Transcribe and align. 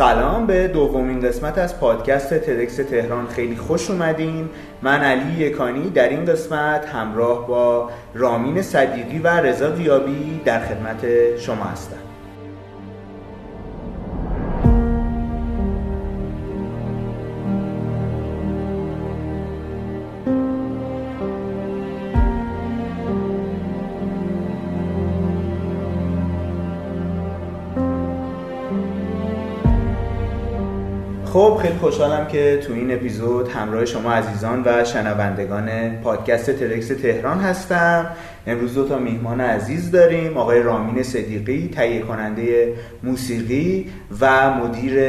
سلام 0.00 0.46
به 0.46 0.68
دومین 0.68 1.20
قسمت 1.20 1.58
از 1.58 1.80
پادکست 1.80 2.34
تدکس 2.34 2.76
تهران. 2.76 3.26
خیلی 3.26 3.56
خوش 3.56 3.90
اومدین. 3.90 4.48
من 4.82 5.00
علی 5.00 5.32
یکانی 5.32 5.90
در 5.90 6.08
این 6.08 6.24
قسمت 6.24 6.86
همراه 6.86 7.46
با 7.46 7.90
رامین 8.14 8.62
صدیقی 8.62 9.18
و 9.18 9.28
رضا 9.28 9.70
دیابی 9.70 10.40
در 10.44 10.60
خدمت 10.60 11.06
شما 11.38 11.64
هستم. 11.64 12.09
خب 31.32 31.58
خیلی 31.62 31.78
خوشحالم 31.78 32.26
که 32.26 32.60
تو 32.66 32.72
این 32.72 32.94
اپیزود 32.94 33.48
همراه 33.48 33.84
شما 33.84 34.12
عزیزان 34.12 34.62
و 34.64 34.84
شنوندگان 34.84 35.96
پادکست 35.96 36.50
ترکس 36.50 36.88
تهران 36.88 37.38
هستم. 37.38 38.06
امروز 38.46 38.74
دو 38.74 38.88
تا 38.88 38.98
میهمان 38.98 39.40
عزیز 39.40 39.90
داریم 39.90 40.36
آقای 40.36 40.62
رامین 40.62 41.02
صدیقی 41.02 41.70
تهیه 41.74 42.00
کننده 42.00 42.74
موسیقی 43.02 43.90
و 44.20 44.50
مدیر 44.50 45.00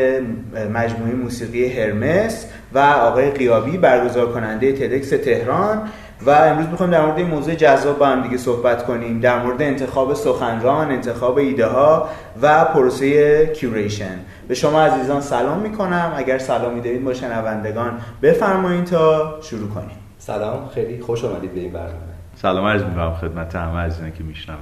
مجموعه 0.74 1.14
موسیقی 1.24 1.68
هرمس 1.68 2.46
و 2.74 2.80
آقای 2.80 3.32
قیابی 3.32 3.78
برگزار 3.78 4.34
کننده 4.34 4.72
تدکس 4.72 5.10
تهران. 5.10 5.82
و 6.26 6.30
امروز 6.30 6.68
می‌خوایم 6.68 6.92
در 6.92 7.06
مورد 7.06 7.18
این 7.18 7.28
موضوع 7.28 7.56
جذاب 7.56 7.98
با 7.98 8.06
هم 8.06 8.22
دیگه 8.22 8.38
صحبت 8.38 8.86
کنیم 8.86 9.20
در 9.20 9.44
مورد 9.44 9.62
انتخاب 9.62 10.14
سخنران 10.14 10.92
انتخاب 10.92 11.38
ایده 11.38 11.66
ها 11.66 12.10
و 12.42 12.66
پروسه 12.66 13.46
کیوریشن 13.46 14.20
به 14.52 14.56
شما 14.56 14.82
عزیزان 14.82 15.22
سلام 15.22 15.60
می‌کنم. 15.60 16.14
اگر 16.16 16.38
سلامی 16.38 16.82
دارید 16.82 17.04
با 17.04 17.14
شنوندگان 17.14 17.92
بفرمایید 18.22 18.86
تا 18.86 19.40
شروع 19.42 19.70
کنیم. 19.70 19.98
سلام 20.20 20.70
خیلی 20.76 21.02
خوش 21.02 21.26
آمدید 21.26 21.54
به 21.54 21.60
این 21.60 21.72
برنامه. 21.72 21.92
سلام 22.36 22.66
عرض 22.66 22.84
می‌کنم 22.84 23.14
خدمت 23.14 23.56
همه 23.56 23.78
عزیزان 23.78 24.12
که 24.12 24.24
میشنون. 24.24 24.58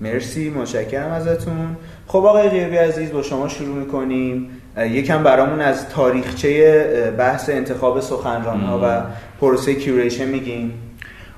مرسی 0.00 0.50
متشکرم 0.50 1.12
ازتون. 1.12 1.76
خب 2.06 2.18
آقای 2.18 2.48
غیبی 2.48 2.76
عزیز 2.76 3.12
با 3.12 3.22
شما 3.22 3.48
شروع 3.48 3.76
می‌کنیم. 3.76 4.50
یکم 4.78 5.22
برامون 5.22 5.60
از 5.60 5.88
تاریخچه 5.88 7.14
بحث 7.18 7.50
انتخاب 7.50 8.00
سخنران 8.00 8.60
ها 8.60 8.80
و 8.84 9.02
پروسه 9.40 9.74
کیوریشن 9.74 10.28
میگیم. 10.28 10.72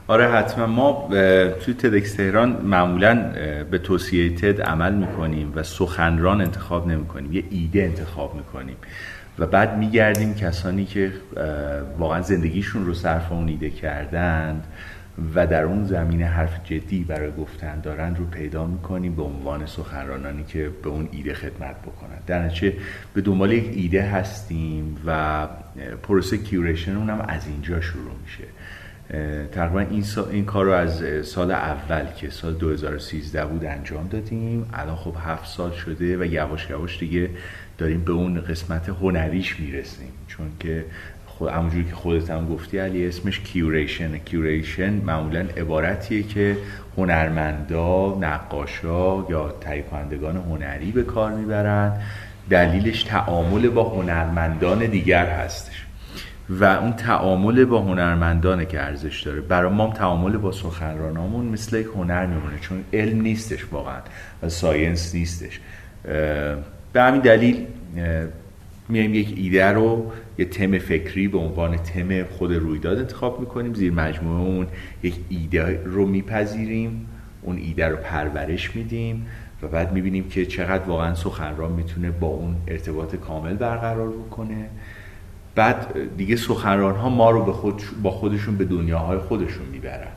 آره 0.06 0.28
حتما. 0.28 0.66
ما 0.66 1.08
توی 1.60 1.74
تدکس 1.74 2.14
تهران 2.14 2.52
معمولا 2.62 3.32
به 3.70 3.78
توصیه 3.78 4.30
تد 4.30 4.60
عمل 4.60 4.94
می‌کنیم 4.94 5.52
و 5.54 5.62
سخنران 5.62 6.40
انتخاب 6.40 6.88
نمی‌کنیم. 6.88 7.32
یه 7.32 7.44
ایده 7.50 7.82
انتخاب 7.82 8.34
می‌کنیم. 8.34 8.76
و 9.38 9.46
بعد 9.46 9.78
میگردیم 9.78 10.34
کسانی 10.34 10.84
که 10.84 11.12
واقعا 11.98 12.20
زندگیشون 12.20 12.86
رو 12.86 12.94
صرف 12.94 13.32
اون 13.32 13.48
ایده 13.48 13.70
کردند 13.70 14.64
و 15.34 15.46
در 15.46 15.62
اون 15.62 15.84
زمینه 15.84 16.24
حرف 16.24 16.64
جدی 16.64 17.04
برای 17.04 17.32
گفتن 17.38 17.80
دارن 17.80 18.16
رو 18.16 18.24
پیدا 18.24 18.66
می‌کنیم 18.66 19.14
به 19.14 19.22
عنوان 19.22 19.66
سخنرانانی 19.66 20.44
که 20.44 20.70
به 20.82 20.88
اون 20.88 21.08
ایده 21.12 21.34
خدمت 21.34 21.76
بکنن. 21.82 22.18
در 22.26 22.44
نتیجه 22.44 22.72
به 23.14 23.20
دنبال 23.20 23.52
یک 23.52 23.70
ایده 23.74 24.02
هستیم 24.02 24.96
و 25.06 25.46
پروسه 26.02 26.38
کیوریشن 26.38 26.96
اونم 26.96 27.24
از 27.28 27.46
اینجا 27.46 27.80
شروع 27.80 28.12
میشه. 28.24 28.44
تقریبا 29.52 29.80
این, 29.80 30.04
این 30.30 30.44
کار 30.44 30.64
رو 30.64 30.72
از 30.72 31.04
سال 31.26 31.50
اول 31.50 32.04
که 32.16 32.30
سال 32.30 32.54
2013 32.54 33.46
بود 33.46 33.64
انجام 33.64 34.08
دادیم. 34.08 34.70
الان 34.74 34.96
خب 34.96 35.14
هفت 35.24 35.46
سال 35.46 35.72
شده 35.72 36.16
و 36.16 36.24
یواش 36.24 36.70
یواش 36.70 36.98
دیگه 36.98 37.30
داریم 37.78 38.04
به 38.04 38.12
اون 38.12 38.40
قسمت 38.40 38.88
هنریش 38.88 39.60
می‌رسیم. 39.60 40.12
چون 40.28 40.46
که 40.60 40.84
خود 41.26 41.50
همونجوری 41.50 41.84
که 41.84 41.94
خودت 41.94 42.30
هم 42.30 42.48
گفتی 42.48 42.78
علی 42.78 43.06
اسمش 43.08 43.40
کیوریشن. 43.40 44.18
کیوریشن 44.18 44.90
معمولا 44.90 45.40
عبارتیه 45.56 46.22
که 46.22 46.56
هنرمندا 46.96 48.18
نقاشا 48.20 49.30
یا 49.30 49.54
تهیه 49.60 49.84
هنری 50.48 50.90
به 50.92 51.02
کار 51.02 51.32
می‌برن. 51.32 52.00
دلیلش 52.50 53.02
تعامل 53.02 53.68
با 53.68 53.82
هنرمندان 53.82 54.86
دیگر 54.86 55.26
هستش. 55.26 55.83
و 56.50 56.64
اون 56.64 56.92
تعامل 56.92 57.64
با 57.64 57.80
هنرمندانه 57.80 58.66
که 58.66 58.80
ارزش 58.80 59.22
داره. 59.22 59.40
برای 59.40 59.72
ما 59.72 59.92
تعامل 59.92 60.36
با 60.36 60.52
سخنرانامون 60.52 61.46
مثل 61.46 61.80
یک 61.80 61.86
هنر 61.96 62.26
میمونه 62.26 62.58
چون 62.60 62.84
علم 62.92 63.20
نیستش 63.20 63.66
واقعا 63.72 64.00
و 64.42 64.48
ساینس 64.48 65.14
نیستش. 65.14 65.60
به 66.92 67.02
همین 67.02 67.20
دلیل 67.20 67.66
میایم 68.88 69.14
یک 69.14 69.34
ایده 69.36 69.72
رو 69.72 70.12
یه 70.38 70.44
تم 70.44 70.78
فکری 70.78 71.28
به 71.28 71.38
عنوان 71.38 71.76
تم 71.76 72.24
خود 72.24 72.52
رویداد 72.54 72.98
انتخاب 72.98 73.40
می‌کنیم. 73.40 73.74
زیر 73.74 73.92
مجموعه 73.92 74.40
اون 74.40 74.66
یک 75.02 75.14
ایده 75.28 75.80
رو 75.84 76.06
میپذیریم 76.06 77.06
اون 77.42 77.56
ایده 77.56 77.88
رو 77.88 77.96
پرورش 77.96 78.76
میدیم 78.76 79.26
و 79.62 79.68
بعد 79.68 79.92
می‌بینیم 79.92 80.28
که 80.28 80.46
چقدر 80.46 80.84
واقعا 80.84 81.14
سخنران 81.14 81.72
می‌تونه 81.72 82.10
با 82.10 82.26
اون 82.26 82.56
ارتباط 82.68 83.16
کامل 83.16 83.54
برقرار 83.54 84.08
بکنه. 84.08 84.68
بعد 85.54 85.86
دیگه 86.16 86.36
سخنران 86.36 86.96
ها 86.96 87.08
ما 87.08 87.30
رو 87.30 87.44
به 87.44 87.52
خود 87.52 87.82
با 88.02 88.10
خودشون 88.10 88.56
به 88.56 88.64
دنیاهای 88.64 89.18
خودشون 89.18 89.66
می‌برن. 89.72 90.08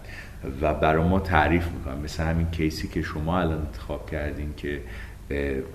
و 0.61 0.73
برای 0.73 1.03
ما 1.03 1.19
تعریف 1.19 1.67
می‌کنن. 1.67 2.03
مثل 2.03 2.23
همین 2.23 2.47
کیسی 2.51 2.87
که 2.87 3.01
شما 3.01 3.39
الان 3.39 3.57
انتخاب 3.57 4.09
کردین 4.09 4.53
که 4.57 4.81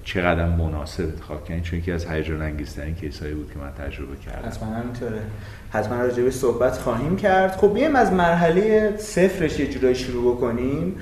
چقدر 0.04 0.46
مناسب 0.46 1.04
انتخاب 1.04 1.44
کردین. 1.44 1.62
چون 1.62 1.78
یکی 1.78 1.92
از 1.92 2.06
هیجان 2.06 2.42
انگیزترین 2.42 2.94
کیسایی 2.94 3.34
بود 3.34 3.52
که 3.52 3.58
من 3.58 3.86
تجربه 3.86 4.16
کردم. 4.16 4.48
حتما 4.48 4.68
همینطوره. 4.68 5.20
حتما 5.70 5.96
راجع 5.96 6.22
به 6.22 6.30
صحبت 6.30 6.78
خواهیم 6.78 7.16
کرد. 7.16 7.56
خب 7.56 7.74
بیایم 7.74 7.96
از 7.96 8.12
مرحله 8.12 8.94
صفرش 8.96 9.60
یه 9.60 9.66
جورایی 9.66 9.94
شروع 9.94 10.36
بکنیم. 10.36 10.94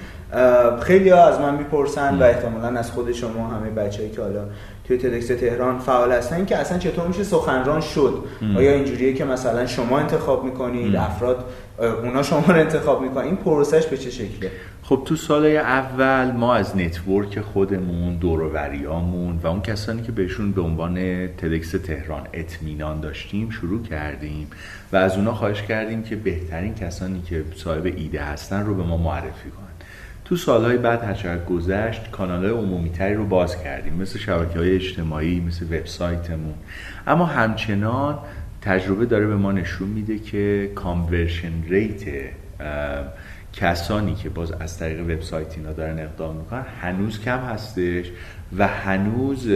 خیلی 0.82 1.08
ها 1.08 1.28
از 1.28 1.40
من 1.40 1.54
می‌پرسن 1.54 2.18
و 2.18 2.22
احتمالا 2.22 2.78
از 2.78 2.90
خود 2.90 3.12
شما 3.12 3.48
همه 3.48 3.70
بچه‌ای 3.70 4.10
که 4.10 4.22
حالا 4.22 4.44
توی 4.90 4.98
TEDx 4.98 5.26
تهران 5.26 5.78
فعال 5.78 6.12
هستن. 6.12 6.44
که 6.44 6.56
اصلا 6.56 6.78
چطور 6.78 7.06
میشه 7.06 7.24
سخنران 7.24 7.80
شد؟ 7.80 8.24
آیا 8.56 8.72
اینجوریه 8.72 9.12
که 9.12 9.24
مثلا 9.24 9.66
شما 9.66 9.98
انتخاب 9.98 10.44
می‌کنید 10.44 10.96
افراد 10.96 11.44
اونا 11.78 12.22
شما 12.22 12.44
رو 12.48 12.54
انتخاب 12.54 13.02
می‌کنن؟ 13.02 13.24
این 13.24 13.36
process 13.36 13.75
ش 13.75 13.86
به 13.86 13.96
چه 13.96 14.10
شکله؟ 14.10 14.50
خب 14.82 15.02
تو 15.04 15.16
سال 15.16 15.46
اول 15.46 16.30
ما 16.30 16.54
از 16.54 16.76
network 16.76 17.40
خودمون 17.40 18.16
دوروریامون 18.16 19.40
و 19.42 19.46
اون 19.46 19.60
کسانی 19.60 20.02
که 20.02 20.12
بهشون 20.12 20.52
به 20.52 20.60
عنوان 20.60 21.26
تدکس 21.26 21.70
تهران 21.70 22.26
اطمینان 22.32 23.00
داشتیم 23.00 23.50
شروع 23.50 23.82
کردیم 23.82 24.50
و 24.92 24.96
از 24.96 25.16
اونا 25.16 25.34
خواهش 25.34 25.62
کردیم 25.62 26.02
که 26.02 26.16
بهترین 26.16 26.74
کسانی 26.74 27.22
که 27.22 27.44
صاحب 27.56 27.84
ایده 27.84 28.20
هستن 28.20 28.66
رو 28.66 28.74
به 28.74 28.82
ما 28.82 28.96
معرفی 28.96 29.50
کنن. 29.50 29.69
تو 30.30 30.36
سالهای 30.36 30.78
بعد 30.78 31.02
هر 31.02 31.38
گذشت 31.38 32.10
کانال 32.10 32.44
های 32.44 32.54
عمومی 32.54 32.90
تری 32.90 33.14
رو 33.14 33.26
باز 33.26 33.62
کردیم. 33.62 33.94
مثل 33.94 34.18
شبکه 34.18 34.58
های 34.58 34.74
اجتماعی 34.74 35.40
مثل 35.40 35.64
وبسایتمون. 35.64 36.54
اما 37.06 37.24
همچنان 37.26 38.18
تجربه 38.62 39.06
داره 39.06 39.26
به 39.26 39.36
ما 39.36 39.52
نشون 39.52 39.88
میده 39.88 40.18
که 40.18 40.72
conversion 40.74 41.52
rate 41.68 42.04
کسانی 43.52 44.14
که 44.14 44.28
باز 44.28 44.52
از 44.52 44.78
طریق 44.78 45.00
وبسایت 45.00 45.56
اینا 45.56 45.72
دارن 45.72 45.98
اقدام 45.98 46.36
می‌کنن 46.36 46.64
هنوز 46.82 47.20
کم 47.20 47.38
هستش. 47.38 48.10
و 48.58 48.68
هنوز 48.68 49.48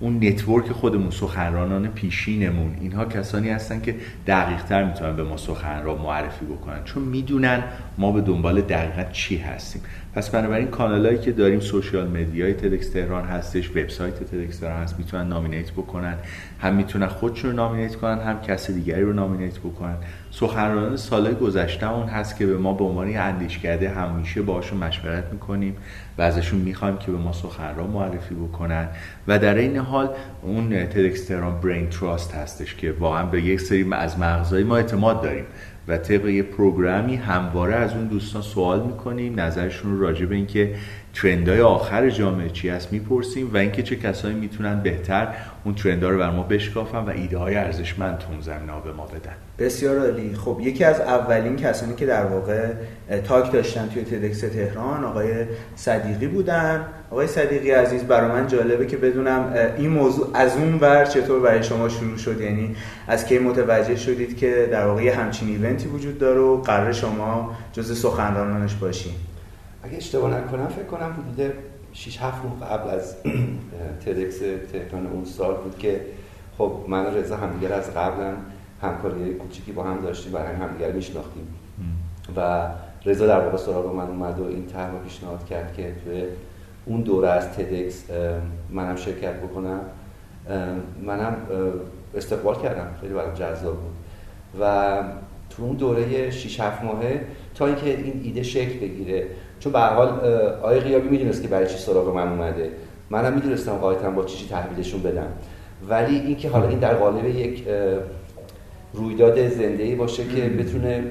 اون 0.00 0.24
network 0.24 0.72
خودمون 0.72 1.10
سخنرانان 1.10 1.88
پیشینمون 1.88 2.76
اینها 2.80 3.04
کسانی 3.04 3.50
هستن 3.50 3.80
که 3.80 3.94
دقیق 4.26 4.64
تر 4.64 4.84
می‌تونن 4.84 5.16
به 5.16 5.24
ما 5.24 5.36
سخنران 5.36 5.98
معرفی 5.98 6.44
بکنن. 6.44 6.84
چون 6.84 7.02
می‌دونن 7.02 7.62
ما 7.98 8.12
به 8.12 8.20
دنبال 8.20 8.60
دقیقا 8.60 9.10
چی 9.12 9.36
هستیم. 9.36 9.82
پس 10.14 10.30
بنابراین 10.30 10.68
کانالایی 10.68 11.18
که 11.18 11.32
داریم 11.32 11.60
social 11.60 12.08
media 12.08 12.46
ی 12.46 12.54
تدکس 12.54 12.90
تهران 12.90 13.24
هستش 13.24 13.70
وبسایت 13.70 14.14
تدکس 14.14 14.58
تهران 14.58 14.82
هست 14.82 14.98
می‌تونن 14.98 15.28
nominate 15.28 15.70
بکنن. 15.70 16.14
هم 16.60 16.74
می‌تونن 16.74 17.06
خودشون 17.06 17.50
رو 17.50 17.56
nominate 17.56 17.96
کنن 17.96 18.18
هم 18.18 18.40
کسی 18.40 18.74
دیگری 18.74 19.02
رو 19.02 19.12
nominate 19.12 19.58
بکنن. 19.58 19.96
سخنرانان 20.30 20.96
سال 20.96 21.34
گذشته 21.34 21.92
اون 21.92 22.08
هست 22.08 22.36
که 22.36 22.46
به 22.46 22.58
ما 22.58 22.72
به 22.72 22.84
عنوان 22.84 23.16
اندیشکده 23.16 23.90
همیشه 23.90 24.42
باشون 24.42 24.78
مشورت 24.78 25.24
می‌کنیم. 25.32 25.76
و 26.18 26.22
ازشون 26.22 26.60
می‌خوایم 26.60 26.96
که 26.96 27.12
به 27.12 27.18
ما 27.18 27.32
سخنران 27.32 27.90
معرفی 27.90 28.34
بکنن. 28.34 28.88
و 29.28 29.38
در 29.38 29.54
این 29.54 29.76
حال 29.76 30.10
اون 30.42 30.86
تدکس 30.86 31.24
تهران 31.24 31.60
brain 31.60 31.88
trust 31.88 32.34
هستش 32.34 32.74
که 32.74 32.92
واقعا 32.92 33.26
به 33.26 33.42
یک 33.42 33.60
سری 33.60 33.86
از 33.92 34.18
مغزای 34.18 34.64
ما 34.64 34.76
اعتماد 34.76 35.22
داریم 35.22 35.44
و 35.88 35.98
طبق 35.98 36.26
یه 36.26 36.42
پروگرامی 36.42 37.16
همواره 37.16 37.74
از 37.74 37.92
اون 37.92 38.06
دوستان 38.06 38.42
سوال 38.42 38.82
می‌کنیم 38.82 39.40
نظرشون 39.40 39.92
رو 39.92 40.00
راجع 40.00 40.26
به 40.26 40.34
اینکه 40.34 40.74
ترندهای 41.14 41.60
آخر 41.60 42.10
جامعه 42.10 42.48
چی 42.48 42.68
هست 42.68 42.92
می‌پرسیم 42.92 43.50
و 43.54 43.56
اینکه 43.56 43.82
چه 43.82 43.96
کسایی 43.96 44.34
می‌تونن 44.34 44.82
بهتر 44.82 45.28
اون 45.64 45.74
ترندها 45.74 46.10
رو 46.10 46.18
بر 46.18 46.30
ما 46.30 46.42
بشکافن 46.42 46.98
و 46.98 47.08
ایده 47.08 47.38
های 47.38 47.56
ارزشمند 47.56 48.18
تو 48.18 48.26
اون 48.30 48.80
به 48.84 48.92
ما 48.92 49.06
بدن. 49.06 49.34
بسیار 49.58 49.98
عالی. 49.98 50.34
خب 50.34 50.58
یکی 50.62 50.84
از 50.84 51.00
اولین 51.00 51.56
کسانی 51.56 51.94
که 51.94 52.06
در 52.06 52.24
واقع 52.24 52.72
تاک 53.24 53.52
داشتن 53.52 53.88
توی 53.88 54.04
تدکس 54.04 54.40
تهران 54.40 55.04
آقای 55.04 55.44
صدیقی 55.76 56.26
بودن. 56.26 56.86
آقای 57.12 57.26
صدیقی 57.26 57.70
عزیز 57.70 58.02
برای 58.02 58.30
من 58.30 58.46
جالبه 58.46 58.86
که 58.86 58.96
بدونم 58.96 59.54
این 59.76 59.90
موضوع 59.90 60.30
از 60.34 60.56
اون 60.56 60.74
ور 60.74 61.04
چطور 61.04 61.40
برای 61.40 61.62
شما 61.62 61.88
شروع 61.88 62.16
شد؟ 62.16 62.40
یعنی 62.40 62.76
از 63.06 63.26
کی 63.26 63.38
متوجه 63.38 63.96
شدید 63.96 64.36
که 64.36 64.68
در 64.70 64.86
واقع 64.86 65.08
همچین 65.08 65.48
ایونتی 65.48 65.88
وجود 65.88 66.18
داره 66.18 66.40
و 66.40 66.56
قرار 66.56 66.92
شما 66.92 67.56
جز 67.72 67.98
سخنرانانش 67.98 68.74
باشین؟ 68.74 69.12
اگه 69.82 69.96
اشتباه 69.96 70.30
نکنم 70.30 70.66
فکر 70.66 70.84
کنم 70.84 71.12
حدود 71.12 71.52
6 71.92 72.18
7 72.20 72.44
ماه 72.44 72.70
قبل 72.70 72.90
از 72.90 73.16
تدکس 74.06 74.38
تهران 74.72 75.06
اون 75.06 75.24
سال 75.24 75.54
بود 75.54 75.78
که 75.78 76.00
خب 76.58 76.72
من 76.88 77.06
و 77.06 77.08
رضا 77.08 77.36
همدیگر 77.36 77.72
از 77.72 77.94
قبلا 77.94 78.32
همکاری 78.82 79.34
کوچیکی 79.34 79.72
با 79.72 79.82
هم 79.82 80.00
داشتیم 80.00 80.32
برای 80.32 80.54
هم 80.54 80.62
همدیگر 80.62 80.92
میشناختیم. 80.92 81.54
و 82.36 82.68
رضا 83.04 83.26
در 83.26 83.40
واقع 83.40 83.56
سراغ 83.56 83.94
من 83.94 84.08
اومد 84.08 84.40
و 84.40 84.44
این 84.44 84.66
طرح 84.66 84.90
پیشنهاد 85.04 85.46
کرد 85.46 85.74
که 85.74 85.92
توی 86.04 86.24
اون 86.86 87.00
دوره 87.00 87.28
از 87.28 87.52
تدکس 87.52 88.04
منم 88.70 88.96
شرکت 88.96 89.34
بکنم. 89.34 89.80
منم 91.02 91.36
استقبال 92.14 92.62
کردم. 92.62 92.86
خیلی 93.00 93.14
برام 93.14 93.34
جذاب 93.34 93.74
بود. 93.74 93.92
و 94.60 94.94
تو 95.50 95.62
اون 95.62 95.76
دوره 95.76 96.30
6 96.30 96.60
7 96.60 96.84
ماهه 96.84 97.20
تا 97.54 97.66
اینکه 97.66 97.86
این 97.86 98.20
ایده 98.24 98.42
شکل 98.42 98.78
بگیره. 98.78 99.26
چون 99.60 99.72
به 99.72 99.80
حال 99.80 100.08
آقای 100.62 100.80
غیابی 100.80 101.08
می‌دونست 101.08 101.42
که 101.42 101.48
برای 101.48 101.66
چی 101.66 101.78
سراغ 101.78 102.14
من 102.14 102.28
اومده. 102.28 102.70
منم 103.10 103.32
می‌دونستم 103.32 103.72
قاعدتا 103.72 104.10
با 104.10 104.24
چی 104.24 104.48
تحویلشون 104.48 105.02
بدم. 105.02 105.26
ولی 105.88 106.16
اینکه 106.16 106.48
حالا 106.48 106.68
این 106.68 106.78
در 106.78 106.94
قالب 106.94 107.24
یک 107.26 107.64
رویداد 108.94 109.48
زنده 109.48 109.82
ای 109.82 109.94
باشه 109.94 110.24
که 110.24 110.48
بتونه 110.48 111.04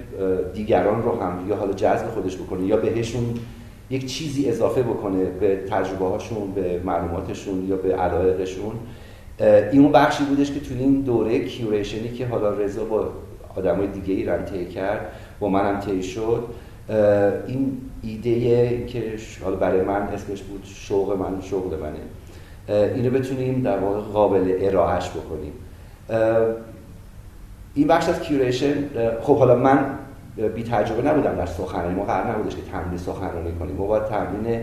دیگران 0.54 1.04
رو 1.04 1.22
هم 1.22 1.50
یا 1.50 1.56
حالا 1.56 1.74
جذب 1.74 2.08
خودش 2.08 2.38
بکنه 2.38 2.66
یا 2.66 2.78
بهشون 2.78 3.24
یک 3.92 4.06
چیزی 4.06 4.50
اضافه 4.50 4.84
بکنه 4.84 5.26
به 5.26 5.56
تجربه 5.56 6.06
هاشون 6.06 6.52
به 6.52 6.82
معلوماتشون 6.84 7.68
یا 7.70 7.76
به 7.76 7.96
علایقشون. 7.96 8.74
این 9.72 9.82
اون 9.82 9.92
بخشی 9.92 10.24
بودش 10.24 10.52
که 10.52 10.60
تو 10.60 10.74
این 10.80 11.02
دوره 11.02 11.46
کیوریشنی 11.46 12.10
که 12.10 12.28
حالا 12.28 12.50
رضا 12.50 12.86
با 12.86 13.10
آدمای 13.56 13.88
دیگه 13.88 14.14
ای 14.14 14.26
رم 14.26 14.46
کرد 14.76 15.12
با 15.40 15.50
منم 15.50 15.80
طی 15.80 16.04
شد. 16.04 16.44
این 17.48 17.78
ایده 18.04 18.86
که 18.86 19.04
حالا 19.44 19.56
برای 19.56 19.82
من 19.82 20.02
اسمش 20.02 20.42
بود 20.42 20.62
شوق 20.64 21.18
من 21.20 21.42
شغل 21.42 21.78
منه. 21.80 22.00
اینو 22.96 23.10
بتونیم 23.10 23.62
در 23.62 23.80
واقع 23.80 24.00
قابل 24.00 24.58
ارائهش 24.60 25.10
بکنیم. 25.10 25.54
این 27.74 27.88
بخش 27.88 28.10
از 28.10 28.22
کیوریشن 28.22 28.74
خب 29.22 29.38
حالا 29.38 29.56
من 29.56 29.86
بی 30.36 30.64
تجربه 30.64 31.10
نبودم 31.10 31.36
در 31.36 31.46
سخنرانی. 31.46 31.96
ما 31.96 32.04
قرار 32.04 32.32
نبودش 32.32 32.56
که 32.56 32.62
تمرین 32.72 32.98
سخنرانی 32.98 33.52
کنیم. 33.60 33.76
ما 33.76 33.86
باید 33.86 34.06
تمرین 34.06 34.62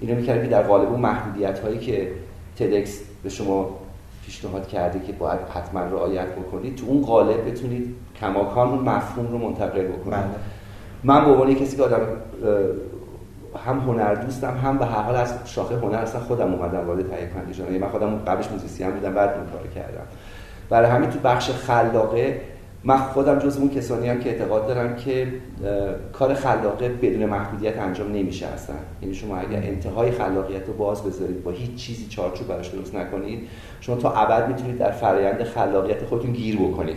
اینو 0.00 0.14
می‌کردیم 0.14 0.42
که 0.42 0.48
در 0.48 0.62
قالب 0.62 0.88
اون 0.88 1.00
محدودیت 1.00 1.58
هایی 1.58 1.78
که 1.78 2.10
تدکس 2.58 3.00
به 3.22 3.28
شما 3.28 3.70
پیشنهاد 4.26 4.68
کرده 4.68 5.00
که 5.06 5.12
باید 5.12 5.40
حتما 5.54 5.80
رعایت 5.80 6.28
بکنید 6.28 6.76
تو 6.76 6.86
اون 6.86 7.02
قالب 7.02 7.50
بتونید 7.50 7.94
کماکان 8.20 8.68
اون 8.68 8.88
مفهوم 8.88 9.26
رو 9.26 9.38
منتقل 9.38 9.82
بکنید. 9.82 10.14
بله. 10.14 10.24
من 11.04 11.24
به 11.24 11.30
عنوان 11.30 11.54
کسی 11.54 11.76
که 11.76 11.82
آدم 11.82 12.00
هم 13.66 13.78
هنر 13.80 14.14
دوستم 14.14 14.56
هم 14.56 14.78
به 14.78 14.86
هر 14.86 15.02
حال 15.02 15.16
از 15.16 15.34
شاخه 15.44 15.76
هنر 15.76 15.96
اصلا 15.96 16.20
خودم 16.20 16.54
اومدم 16.54 16.86
وارد 16.86 17.10
تهیه 17.10 17.28
کننده 17.34 17.52
شدم 17.52 17.64
یعنی 17.64 17.78
من 17.78 17.88
خودم 17.88 18.16
قبلش 18.16 18.50
موزیسین 18.50 18.90
بودم 18.90 19.14
بعد 19.14 19.30
اون 19.30 19.46
کار 19.46 19.66
کردم. 19.74 20.06
برای 20.68 20.90
همین 20.90 21.10
تو 21.10 21.18
بخش 21.18 21.50
خلاقه 21.50 22.40
من 22.84 22.96
خودم 22.96 23.38
جز 23.38 23.56
اون 23.56 23.70
کسانی 23.70 24.08
هم 24.08 24.20
که 24.20 24.30
اعتقاد 24.30 24.66
دارم 24.66 24.96
که 24.96 25.26
کار 26.12 26.34
خلاقه 26.34 26.88
بدون 26.88 27.26
محدودیت 27.26 27.78
انجام 27.78 28.12
نمیشه 28.12 28.46
اصلا. 28.46 28.76
یعنی 29.02 29.14
شما 29.14 29.36
اگر 29.36 29.62
انتهای 29.62 30.10
خلاقیت 30.10 30.66
رو 30.66 30.72
باز 30.72 31.04
بذارید 31.04 31.44
با 31.44 31.50
هیچ 31.50 31.74
چیزی 31.74 32.06
چارچوب 32.06 32.48
براش 32.48 32.68
درست 32.68 32.94
نکنید 32.94 33.48
شما 33.80 33.96
تا 33.96 34.10
ابد 34.10 34.48
می‌تونید 34.48 34.78
در 34.78 34.90
فرایند 34.90 35.42
خلاقیت 35.42 36.04
خودتون 36.04 36.32
گیر 36.32 36.56
بکنید. 36.56 36.96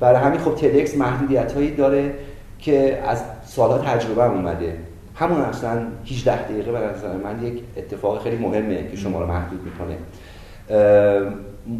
برای 0.00 0.16
همین 0.16 0.40
خب 0.40 0.54
تدکس 0.54 0.96
محدودیت 0.96 1.52
هایی 1.52 1.70
داره 1.70 2.14
که 2.58 3.02
از 3.06 3.22
سالها 3.44 3.78
تجربه 3.78 4.24
هم 4.24 4.30
اومده. 4.30 4.76
همون 5.14 5.40
اصلا 5.40 5.86
18 6.06 6.42
دقیقه 6.42 6.72
به 6.72 6.78
نظر 6.78 7.16
من 7.16 7.46
یک 7.46 7.62
اتفاق 7.76 8.22
خیلی 8.22 8.36
مهمه 8.36 8.88
که 8.90 8.96
شما 8.96 9.20
رو 9.20 9.26
محدود 9.26 9.60
می‌کنه. 9.64 9.96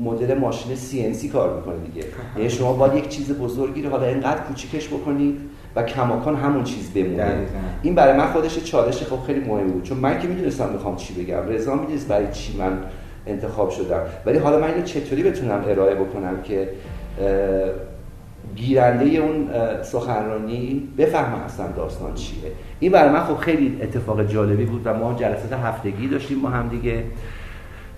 مدل 0.05 0.39
ماشین 0.39 0.77
CNC 0.77 1.27
کار 1.27 1.57
می‌کنه 1.57 1.75
دیگه. 1.93 2.07
یعنی 2.37 2.51
شما 2.51 2.73
باید 2.73 2.95
یک 2.95 3.09
چیز 3.09 3.33
بزرگی 3.33 3.83
رو 3.83 3.91
حالا 3.91 4.07
اینقدر 4.07 4.41
کوچیکش 4.41 4.89
بکنید 4.89 5.41
و 5.77 5.83
کماکان 5.83 6.37
همون 6.37 6.65
چیز 6.65 6.91
بمونه. 6.91 7.33
این 7.83 7.95
برای 7.95 8.19
من 8.19 8.27
خودش 8.27 8.65
چالش 8.65 9.03
خب 9.03 9.27
خیلی 9.27 9.41
مهم 9.41 9.67
بود. 9.67 9.83
چون 9.83 9.99
من 9.99 10.19
که 10.19 10.29
می‌دونستم 10.29 10.69
می‌خوام 10.73 10.97
چی 10.97 11.15
بگم. 11.15 11.49
رضا 11.49 11.75
می‌دونست 11.75 12.09
برای 12.09 12.27
چی 12.33 12.57
من 12.59 12.79
انتخاب 13.27 13.71
شدم. 13.71 14.01
ولی 14.27 14.39
حالا 14.39 14.59
من 14.59 14.69
اینو 14.69 14.83
چطوری 14.83 15.23
بتونم 15.23 15.65
ارائه 15.69 15.95
بکنم 15.95 16.43
که 16.43 16.69
گیرنده 18.57 19.05
اون 19.05 19.49
سخنرانی 19.83 20.89
بفهمه 20.99 21.45
اصلا 21.45 21.67
داستان 21.73 22.15
چیه. 22.15 22.53
این 22.81 22.93
برای 22.93 23.11
من 23.11 23.25
خب 23.25 23.37
خیلی 23.37 23.79
اتفاق 23.83 24.27
جالبی 24.27 24.65
بود 24.65 24.83
و 24.85 24.95
ما 24.95 25.15
جلسات 25.15 25.53
هفتگی 25.53 26.09
داشتیم 26.09 26.41
با 26.41 26.49
هم 26.49 26.69
دیگه. 26.69 27.05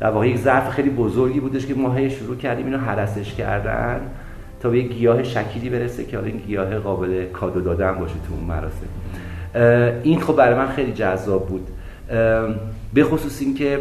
در 0.01 0.11
واقع 0.11 0.29
یک 0.29 0.37
ظرف 0.37 0.71
خیلی 0.71 0.91
بزرگی 0.91 1.41
بودش 1.41 1.67
که 1.67 1.75
ما 1.75 2.09
شروع 2.09 2.37
کردیم 2.37 2.67
اینو 2.67 2.79
حرسش 2.79 3.35
کردن 3.35 4.01
تا 4.61 4.69
به 4.69 4.79
یک 4.79 4.93
گیاه 4.93 5.23
شکیلی 5.23 5.71
برسه 5.71 6.05
که 6.05 6.17
حالا 6.17 6.29
این 6.29 6.37
گیاه 6.37 6.79
قابل 6.79 7.27
کادو 7.27 7.61
دادن 7.61 7.93
باشه 7.93 8.15
تو 8.15 8.35
اون 8.35 8.45
مراسم. 8.45 8.87
این 10.03 10.21
خب 10.21 10.37
برای 10.37 10.55
من 10.55 10.69
خیلی 10.69 10.93
جذاب 10.93 11.49
بود. 11.49 11.69
به 12.95 13.05
خصوص 13.05 13.41
اینکه 13.41 13.79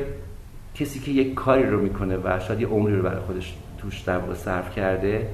کسی 0.75 0.99
که 0.99 1.11
یک 1.11 1.33
کاری 1.33 1.63
رو 1.63 1.81
می‌کنه 1.81 2.17
و 2.17 2.39
شاید 2.47 2.61
یه 2.61 2.67
عمری 2.67 2.95
رو 2.95 3.03
برای 3.03 3.19
خودش 3.19 3.53
توش 3.77 3.99
در 3.99 4.17
واقع 4.17 4.33
صرف 4.33 4.75
کرده 4.75 5.27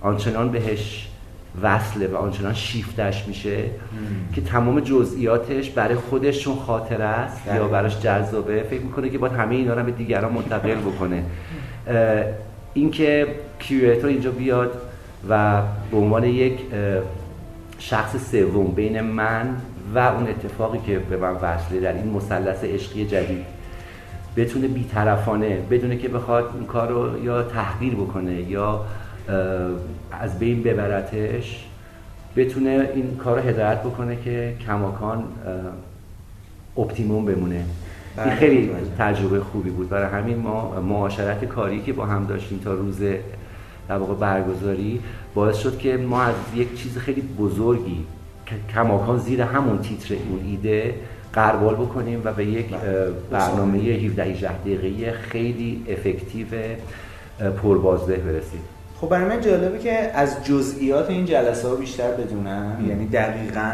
آنچنان 0.00 0.50
بهش 0.50 1.09
وصله 1.62 2.06
و 2.06 2.16
آنچنان 2.16 2.54
شیفتش 2.54 3.28
میشه 3.28 3.64
که 4.34 4.40
تمام 4.40 4.80
جزئیاتش 4.80 5.70
برای 5.70 5.94
خودشون 5.94 6.56
خاطر 6.56 7.02
است 7.02 7.46
یا 7.46 7.68
براش 7.68 8.00
جذابه. 8.00 8.62
فکر 8.62 8.80
می‌کنه 8.80 9.08
که 9.08 9.18
باید 9.18 9.32
همه 9.32 9.54
اینا 9.54 9.74
رو 9.74 9.82
به 9.82 9.90
دیگران 9.90 10.32
منتقل 10.32 10.74
بکنه. 10.74 11.24
اینکه 12.74 13.26
curator 13.58 14.10
اینجا 14.10 14.30
بیاد 14.30 14.82
و 15.28 15.62
به 15.90 15.96
عنوان 15.96 16.24
یک 16.24 16.58
شخص 17.78 18.30
سوم 18.30 18.66
بین 18.66 19.00
من 19.00 19.56
و 19.94 19.98
اون 19.98 20.28
اتفاقی 20.28 20.78
که 20.86 20.98
به 20.98 21.16
من 21.16 21.32
وصله 21.32 21.80
در 21.80 21.92
این 21.92 22.10
مثلث 22.12 22.64
عشقی 22.64 23.06
جدید 23.06 23.44
بتونه 24.36 24.68
بیطرفانه 24.68 25.58
بدون 25.70 25.96
که 25.96 26.08
بخواد 26.08 26.50
اون 26.54 26.66
کار 26.66 26.88
رو 26.88 27.24
یا 27.24 27.42
تحقیر 27.42 27.94
بکنه 27.94 28.34
یا 28.34 28.84
از 30.12 30.38
بین 30.38 30.62
ببرتش 30.62 31.64
بتونه 32.36 32.88
این 32.94 33.16
کار 33.16 33.40
رو 33.40 33.48
هدایت 33.48 33.80
بکنه 33.80 34.16
که 34.24 34.54
کماکان 34.66 35.24
optimum 36.78 37.24
بمونه. 37.24 37.54
این 37.54 37.64
بله، 38.16 38.34
خیلی 38.34 38.70
تجربه 38.98 39.40
خوبی 39.40 39.70
بود. 39.70 39.88
برای 39.88 40.20
همین 40.22 40.36
ما 40.36 40.80
معاشرت 40.80 41.44
کاری 41.44 41.82
که 41.82 41.92
با 41.92 42.06
هم 42.06 42.26
داشتیم 42.26 42.58
تا 42.58 42.74
روز 42.74 43.00
در 43.88 43.96
واقع 43.96 44.14
برگزاری 44.14 45.00
باعث 45.34 45.56
شد 45.56 45.78
که 45.78 45.96
ما 45.96 46.22
از 46.22 46.34
یک 46.54 46.82
چیز 46.82 46.98
خیلی 46.98 47.20
بزرگی 47.20 48.04
کماکان 48.74 49.18
زیر 49.18 49.42
همون 49.42 49.78
تیتر 49.78 50.14
اون 50.14 50.44
ایده 50.50 50.94
قربال 51.32 51.74
بکنیم 51.74 52.20
و 52.24 52.32
به 52.32 52.44
یک 52.44 52.68
بله. 52.68 53.10
برنامه 53.30 53.78
17 53.78 54.24
18 54.24 54.58
دقیقه 54.58 55.12
خیلی 55.12 55.84
افکتیو 55.88 56.46
پربازده 57.62 58.16
برسیم. 58.16 58.60
خب 59.00 59.08
برای 59.08 59.28
من 59.28 59.40
جالبه 59.40 59.78
که 59.78 60.10
از 60.14 60.44
جزئیات 60.44 61.10
این 61.10 61.24
جلسه 61.24 61.68
ها 61.68 61.74
بیشتر 61.74 62.10
بدونم. 62.10 62.84
یعنی 62.88 63.06
دقیقا 63.06 63.72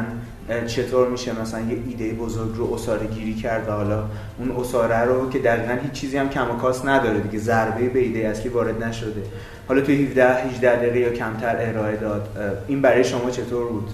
چطور 0.66 1.08
میشه 1.08 1.40
مثلا 1.40 1.60
یه 1.60 1.78
ایده 1.88 2.12
بزرگ 2.12 2.56
رو 2.56 2.74
اصاره 2.74 3.06
گیری 3.06 3.34
کرد 3.34 3.68
و 3.68 3.72
حالا 3.72 4.04
اون 4.38 4.50
اصاره 4.60 5.04
رو 5.04 5.30
که 5.30 5.38
دقیقا 5.38 5.74
هیچ 5.82 5.92
چیزی 5.92 6.16
هم 6.18 6.28
کم 6.28 6.50
و 6.50 6.54
کاس 6.54 6.84
نداره 6.84 7.20
دیگه 7.20 7.38
ضربه 7.38 7.88
به 7.88 7.98
ایده 7.98 8.18
اصلی 8.18 8.48
وارد 8.48 8.84
نشده. 8.84 9.22
حالا 9.68 9.80
تو 9.80 9.92
17 9.92 10.34
18 10.34 10.76
دقیقه 10.76 10.98
یا 10.98 11.12
کمتر 11.12 11.56
ارائه 11.60 11.96
داد. 11.96 12.28
این 12.68 12.82
برای 12.82 13.04
شما 13.04 13.30
چطور 13.30 13.68
بود؟ 13.68 13.90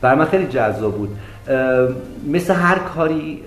برای 0.00 0.18
من 0.18 0.24
خیلی 0.24 0.46
جذاب 0.46 0.96
بود. 0.96 1.18
مثل 2.26 2.54
هر 2.54 2.78
کاری 2.78 3.42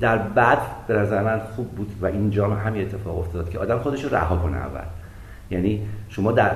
در 0.00 0.18
بعد 0.18 0.58
به 0.86 0.94
نظر 0.94 1.22
من 1.22 1.40
خوب 1.56 1.68
بود 1.68 1.92
و 2.00 2.06
اینجا 2.06 2.48
همین 2.48 2.82
اتفاق 2.82 3.18
افتاد 3.18 3.50
که 3.50 3.58
آدم 3.58 3.78
خودش 3.78 4.04
رو 4.04 4.14
رها 4.14 4.36
کنه 4.36 4.56
اول. 4.56 4.80
یعنی 5.50 5.88
شما 6.08 6.32
در 6.32 6.50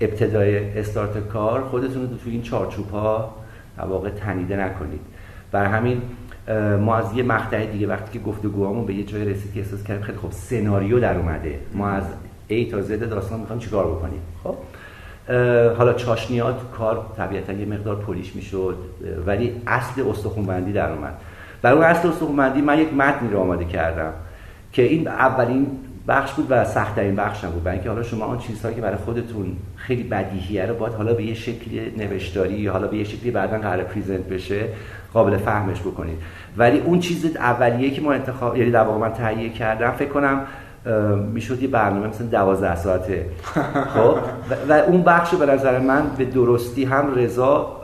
ابتدای 0.00 0.78
استارت 0.78 1.28
کار 1.28 1.64
خودتون 1.64 2.02
رو 2.02 2.16
تو 2.16 2.30
این 2.30 2.42
چارچوب 2.42 2.90
ها 2.90 3.34
واقع 3.78 4.10
تنیده 4.10 4.56
نکنید. 4.56 5.00
بر 5.52 5.64
همین 5.64 6.02
ما 6.80 6.96
از 6.96 7.16
یه 7.16 7.22
مقطع 7.22 7.66
دیگه 7.66 7.86
وقتی 7.86 8.18
که 8.18 8.24
گفتگوهامون 8.24 8.86
به 8.86 8.94
یه 8.94 9.04
جای 9.04 9.24
رسید 9.24 9.52
که 9.54 9.60
احساس 9.60 9.82
کردیم 9.82 10.02
خیلی 10.02 10.18
خب 10.18 10.30
سناریو 10.30 11.00
در 11.00 11.16
اومده. 11.16 11.58
ما 11.74 11.88
از 11.88 12.04
A 12.50 12.70
تا 12.70 12.82
Z 12.82 12.90
داستان 12.90 13.40
می‌خوایم 13.40 13.62
چیکار 13.62 13.86
بکنیم؟ 13.86 14.20
خب؟ 14.44 14.54
حالا 15.78 15.92
چاشنیات 15.92 16.56
کار 16.78 17.06
طبیعتا 17.16 17.52
یه 17.52 17.66
مقدار 17.66 17.96
پولیش 17.96 18.36
می‌شد 18.36 18.76
ولی 19.26 19.62
اصل 19.66 20.02
استخونبندی 20.10 20.72
در 20.72 20.92
اومد. 20.92 21.14
در 21.62 21.72
اون 21.72 21.82
اصل 21.82 22.08
استخونبندی 22.08 22.60
من 22.60 22.78
یک 22.78 22.94
متنی 22.94 23.30
رو 23.30 23.40
آماده 23.40 23.64
کردم 23.64 24.12
که 24.72 24.82
این 24.82 25.08
اولین 25.08 25.66
بخش 26.08 26.32
بود 26.32 26.46
و 26.50 26.64
سختترین 26.64 27.16
بخش 27.16 27.44
هم 27.44 27.50
بود. 27.50 27.64
برای 27.64 27.76
اینکه 27.76 27.90
حالا 27.90 28.02
شما 28.02 28.24
آن 28.24 28.38
چیزهایی 28.38 28.76
که 28.76 28.82
برای 28.82 28.96
خودتون 28.96 29.56
خیلی 29.76 30.02
بدیهیه 30.02 30.66
رو 30.66 30.74
باید 30.74 30.94
حالا 30.94 31.14
به 31.14 31.22
یه 31.22 31.34
شکلی 31.34 31.92
نوشتاری 31.96 32.54
یا 32.54 32.72
حالا 32.72 32.86
به 32.86 32.96
یه 32.96 33.04
شکلی 33.04 33.30
بعدا 33.30 33.58
قرار 33.58 33.84
پریزنت 33.84 34.28
بشه 34.28 34.64
قابل 35.12 35.36
فهمش 35.36 35.80
بکنید. 35.80 36.18
ولی 36.56 36.78
اون 36.78 37.00
چیز 37.00 37.36
اولیه 37.36 37.90
که 37.90 38.00
ما 38.00 38.12
انتخاب 38.12 38.56
یعنی 38.56 38.70
در 38.70 38.82
واقع 38.82 38.98
من 38.98 39.12
تهیه 39.12 39.48
کردم 39.48 39.90
فکر 39.90 40.08
کنم 40.08 40.40
می‌شد 41.32 41.62
یه 41.62 41.68
برنامه 41.68 42.06
مثل 42.06 42.24
دوازده 42.26 42.76
ساعته. 42.76 43.24
خب؟ 43.94 44.18
و 44.68 44.72
اون 44.72 45.02
بخش 45.02 45.34
به 45.34 45.46
نظر 45.46 45.78
من 45.78 46.02
به 46.18 46.24
درستی 46.24 46.84
هم 46.84 47.14
رضا 47.14 47.80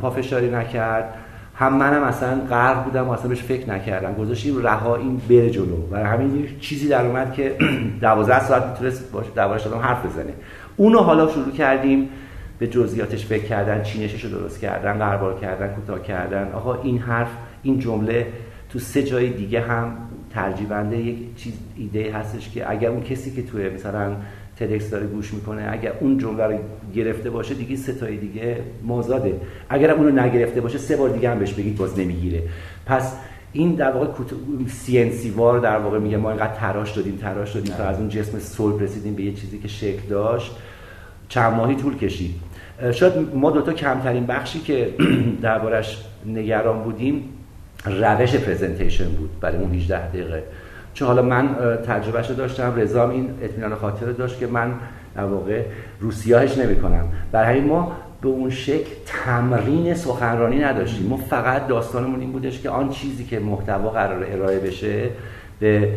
پافشاری 0.00 0.50
نکرد. 0.50 1.14
هم 1.58 1.76
منم 1.76 2.02
اصلا 2.02 2.40
غرق 2.50 2.84
بودم 2.84 3.08
و 3.08 3.10
اصلا 3.10 3.28
بهش 3.28 3.42
فکر 3.42 3.70
نکردم. 3.70 4.14
گذاشتیم 4.14 4.62
رها 4.62 4.96
این 4.96 5.20
بره 5.28 5.50
جلو. 5.50 5.76
و 5.90 5.96
همین 5.96 6.48
چیزی 6.60 6.88
در 6.88 7.06
اومد 7.06 7.32
که 7.32 7.56
دوازده 8.00 8.44
ساعت 8.44 8.66
می‌تونست 8.66 9.12
باشه 9.12 9.30
دوازده 9.30 9.64
شدم 9.64 9.78
حرف 9.78 10.06
بزنه. 10.06 10.32
اونو 10.76 10.98
حالا 10.98 11.28
شروع 11.28 11.52
کردیم 11.52 12.08
به 12.58 12.66
جزئیاتش 12.66 13.26
فکر 13.26 13.44
کردن 13.44 13.82
چینشش 13.82 14.24
رو 14.24 14.30
درست 14.30 14.60
کردن 14.60 14.98
قربال 14.98 15.40
کردن 15.40 15.74
کوتاه 15.74 16.02
کردن. 16.02 16.52
آقا 16.52 16.82
این 16.82 16.98
حرف 16.98 17.30
این 17.62 17.78
جمله 17.78 18.26
تو 18.70 18.78
سه 18.78 19.02
جای 19.02 19.30
دیگه 19.30 19.60
هم 19.60 19.96
ترجیبنده 20.30 20.96
یک 20.96 21.36
چیز 21.36 21.52
ایده 21.76 22.12
هستش 22.12 22.50
که 22.50 22.70
اگر 22.70 22.88
اون 22.88 23.02
کسی 23.02 23.30
که 23.30 23.42
توی 23.42 23.68
مثلا 23.68 24.16
تدکس 24.58 24.90
داره 24.90 25.06
گوش 25.06 25.34
می‌کنه. 25.34 25.68
اگر 25.70 25.92
اون 26.00 26.18
جمله 26.18 26.44
رو 26.44 26.58
گرفته 26.94 27.30
باشه 27.30 27.54
دیگه 27.54 27.76
سه 27.76 27.92
تای 27.92 28.16
دیگه 28.16 28.56
مازاده. 28.82 29.40
اگر 29.68 29.90
اون 29.90 30.04
رو 30.04 30.24
نگرفته 30.24 30.60
باشه 30.60 30.78
سه 30.78 30.96
بار 30.96 31.10
دیگه 31.10 31.30
هم 31.30 31.38
بهش 31.38 31.52
بگید 31.52 31.76
باز 31.76 31.98
نمی‌گیره. 31.98 32.42
پس 32.86 33.16
این 33.52 33.74
در 33.74 33.90
واقع 33.90 34.06
سی 34.68 34.98
ان 34.98 35.10
سی 35.10 35.30
وار 35.30 35.58
در 35.58 35.78
واقع 35.78 35.98
میگه 35.98 36.16
ما 36.16 36.30
اینقدر 36.30 36.54
تراش 36.54 36.92
دادیم 36.92 37.16
تراش 37.16 37.52
دادیم 37.52 37.74
تا 37.74 37.84
از 37.84 37.98
اون 37.98 38.08
جسم 38.08 38.38
صلب 38.38 38.82
رسیدیم 38.82 39.14
به 39.14 39.22
یه 39.22 39.32
چیزی 39.32 39.58
که 39.58 39.68
شکل 39.68 40.08
داشت. 40.08 40.56
چند 41.28 41.52
ماهی 41.52 41.74
طول 41.74 41.96
کشید. 41.96 42.34
شاید 42.92 43.12
ما 43.34 43.50
دوتا 43.50 43.72
کمترین 43.72 44.26
بخشی 44.26 44.60
که 44.60 44.94
دربارش 45.42 46.04
نگران 46.26 46.82
بودیم 46.82 47.24
روش 47.84 48.36
پرزنتیشن 48.36 49.08
بود 49.08 49.40
برای 49.40 49.56
اون 49.56 49.74
18 49.74 50.08
دقیقه. 50.08 50.42
چون 50.98 51.08
حالا 51.08 51.22
من 51.22 51.56
تجربهش 51.86 52.30
داشتم 52.30 52.74
رضا 52.76 53.10
این 53.10 53.30
اطمینان 53.42 53.74
خاطر 53.74 54.06
داشت 54.06 54.38
که 54.38 54.46
من 54.46 54.74
در 55.14 55.24
واقع 55.24 55.62
روسیاهش 56.00 56.58
نمی 56.58 56.76
کنم 56.76 57.04
برای 57.32 57.58
همین 57.58 57.68
ما 57.68 57.92
به 58.22 58.28
اون 58.28 58.50
شکل 58.50 58.90
تمرین 59.06 59.94
سخنرانی 59.94 60.58
نداشتیم. 60.58 61.06
ما 61.06 61.16
فقط 61.16 61.66
داستانمون 61.66 62.20
این 62.20 62.32
بودش 62.32 62.60
که 62.60 62.70
آن 62.70 62.90
چیزی 62.90 63.24
که 63.24 63.38
محتوا 63.38 63.90
قرار 63.90 64.26
ارائه 64.30 64.58
بشه 64.58 65.10
به 65.60 65.88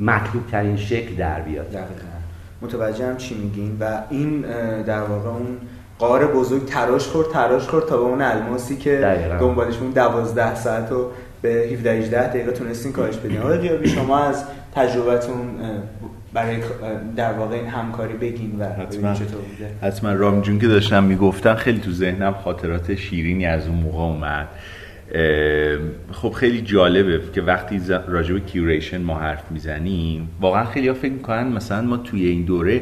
مطلوب 0.00 0.46
ترین 0.50 0.76
شکل 0.76 1.14
در 1.14 1.40
بیاد. 1.40 1.76
متوجه 2.62 3.06
هم 3.06 3.16
چی 3.16 3.34
میگین؟ 3.34 3.76
و 3.80 3.98
این 4.10 4.40
در 4.82 5.02
واقع 5.02 5.28
اون 5.28 5.56
قاره 5.98 6.26
بزرگ 6.26 6.64
تراش 6.64 7.08
خورد 7.08 7.28
تراش 7.28 7.68
خورد 7.68 7.86
تا 7.86 7.96
به 7.96 8.02
اون 8.02 8.22
الماسی 8.22 8.76
که 8.76 9.18
دنبالش 9.40 9.78
اون 9.78 9.90
دوازده 9.90 10.54
ساعت 10.54 10.92
و 10.92 11.06
به 11.42 11.48
17 11.48 11.92
18 11.92 12.28
دقیقه 12.28 12.52
تونستین 12.52 12.92
کارش 12.92 13.16
بدین. 13.16 13.38
آقای 13.38 13.58
قیابی 13.58 13.88
شما 13.88 14.18
از 14.18 14.44
تجربتون 14.74 15.36
برای 16.32 16.56
در 17.16 17.32
واقع 17.32 17.54
این 17.54 17.66
همکاری 17.66 18.14
بگین 18.14 18.56
و 18.58 18.64
حتما. 18.64 19.14
چطور 19.14 19.40
بوده. 19.40 19.70
حتما. 19.82 20.12
رام 20.12 20.40
جون 20.40 20.58
که 20.58 20.66
داشتم 20.66 21.04
می‌گفتن 21.04 21.54
خیلی 21.54 21.80
تو 21.80 21.92
ذهنم 21.92 22.34
خاطرات 22.34 22.94
شیرینی 22.94 23.46
از 23.46 23.66
اون 23.66 23.76
موقع 23.76 23.98
اومد. 23.98 24.48
خب 26.12 26.30
خیلی 26.30 26.60
جالبه 26.60 27.20
که 27.34 27.42
وقتی 27.42 27.80
راجع 28.08 28.34
به 28.34 28.40
curation 28.40 29.02
ما 29.02 29.18
حرف 29.18 29.42
می‌زنیم 29.50 30.28
واقعا 30.40 30.64
خیلی 30.64 30.88
ها 30.88 30.94
فکر 30.94 31.12
می‌کنن 31.12 31.48
مثلا 31.48 31.82
ما 31.82 31.96
توی 31.96 32.26
این 32.26 32.44
دوره 32.44 32.80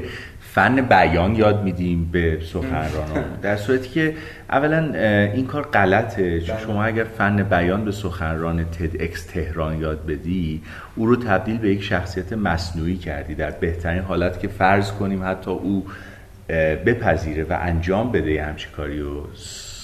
فن 0.59 0.81
بیان 0.81 1.35
یاد 1.35 1.63
میدیم 1.63 2.09
به 2.13 2.39
سخنرانان 2.53 3.25
در 3.43 3.57
صورتی 3.57 3.89
که 3.89 4.15
اولا 4.51 4.79
این 5.35 5.47
کار 5.47 5.63
غلطه 5.63 6.41
چون 6.41 6.57
بله. 6.57 6.65
شما 6.65 6.85
اگر 6.85 7.05
فن 7.05 7.43
بیان 7.43 7.85
به 7.85 7.93
سخنران 7.93 8.65
تد 8.65 9.03
اکس 9.03 9.25
تهران 9.25 9.79
یاد 9.81 10.07
بدی 10.07 10.63
او 10.97 11.07
رو 11.07 11.17
تبدیل 11.17 11.59
به 11.59 11.71
یک 11.71 11.83
شخصیت 11.83 12.33
مصنوعی 12.33 12.97
کردی 12.97 13.35
در 13.35 13.51
بهترین 13.51 14.03
حالت 14.03 14.41
که 14.41 14.49
فرض 14.49 14.93
کنیم 14.93 15.25
حتی 15.25 15.51
او 15.51 15.87
بپذیره 16.87 17.45
و 17.45 17.59
انجام 17.61 18.13
بده 18.13 18.45
همچی 18.45 18.69
کاری 18.77 19.01
و 19.01 19.21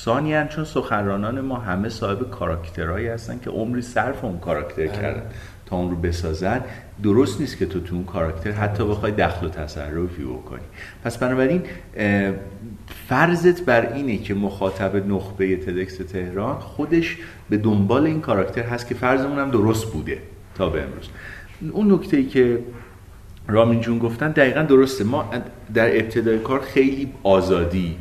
ثانیا 0.05 0.47
چون 0.47 0.65
سخنرانان 0.65 1.41
ما 1.41 1.57
همه 1.57 1.89
صاحب 1.89 2.31
کاراکترهایی 2.31 3.09
هستن 3.09 3.39
که 3.45 3.51
عمری 3.51 3.83
صرف 3.83 4.25
اون 4.25 4.39
کاراکتر 4.39 4.87
بله. 4.87 5.03
کردن 5.03 5.23
تا 5.67 5.77
اون 5.77 5.91
رو 5.91 5.97
بسازن 5.97 6.61
درست 7.03 7.41
نیست 7.41 7.59
که 7.59 7.67
تو 7.67 7.81
تو 7.81 7.95
اون 7.95 8.05
کاراکتر 8.05 8.51
حتی 8.51 8.85
بخوای 8.85 9.13
دخل 9.13 9.47
و 9.47 9.49
تصرفی 9.49 10.23
بکنی. 10.23 10.63
پس 11.05 11.19
بنابراین 11.19 11.63
فرضت 13.09 13.65
بر 13.65 13.93
اینه 13.93 14.19
که 14.19 14.35
مخاطب 14.35 15.07
نخبه 15.07 15.57
تدکس 15.57 15.97
تهران 15.97 16.59
خودش 16.59 17.19
به 17.51 17.57
دنبال 17.57 18.07
این 18.07 18.21
کاراکتر 18.21 18.63
هست 18.63 18.89
که 18.89 18.95
فرضمون 18.95 19.39
هم 19.39 19.51
درست 19.51 19.93
بوده 19.93 20.19
تا 20.55 20.69
به 20.69 20.83
امروز. 20.83 21.09
اون 21.73 21.93
نکته 21.93 22.17
ای 22.17 22.27
که 22.27 22.59
رامین 23.49 23.81
جون 23.81 23.99
گفتن 23.99 24.31
دقیقا 24.31 24.63
درسته. 24.63 25.05
ما 25.05 25.31
در 25.75 25.97
ابتدای 25.97 26.39
کار 26.39 26.61
خیلی 26.61 27.13
آزادی 27.23 27.97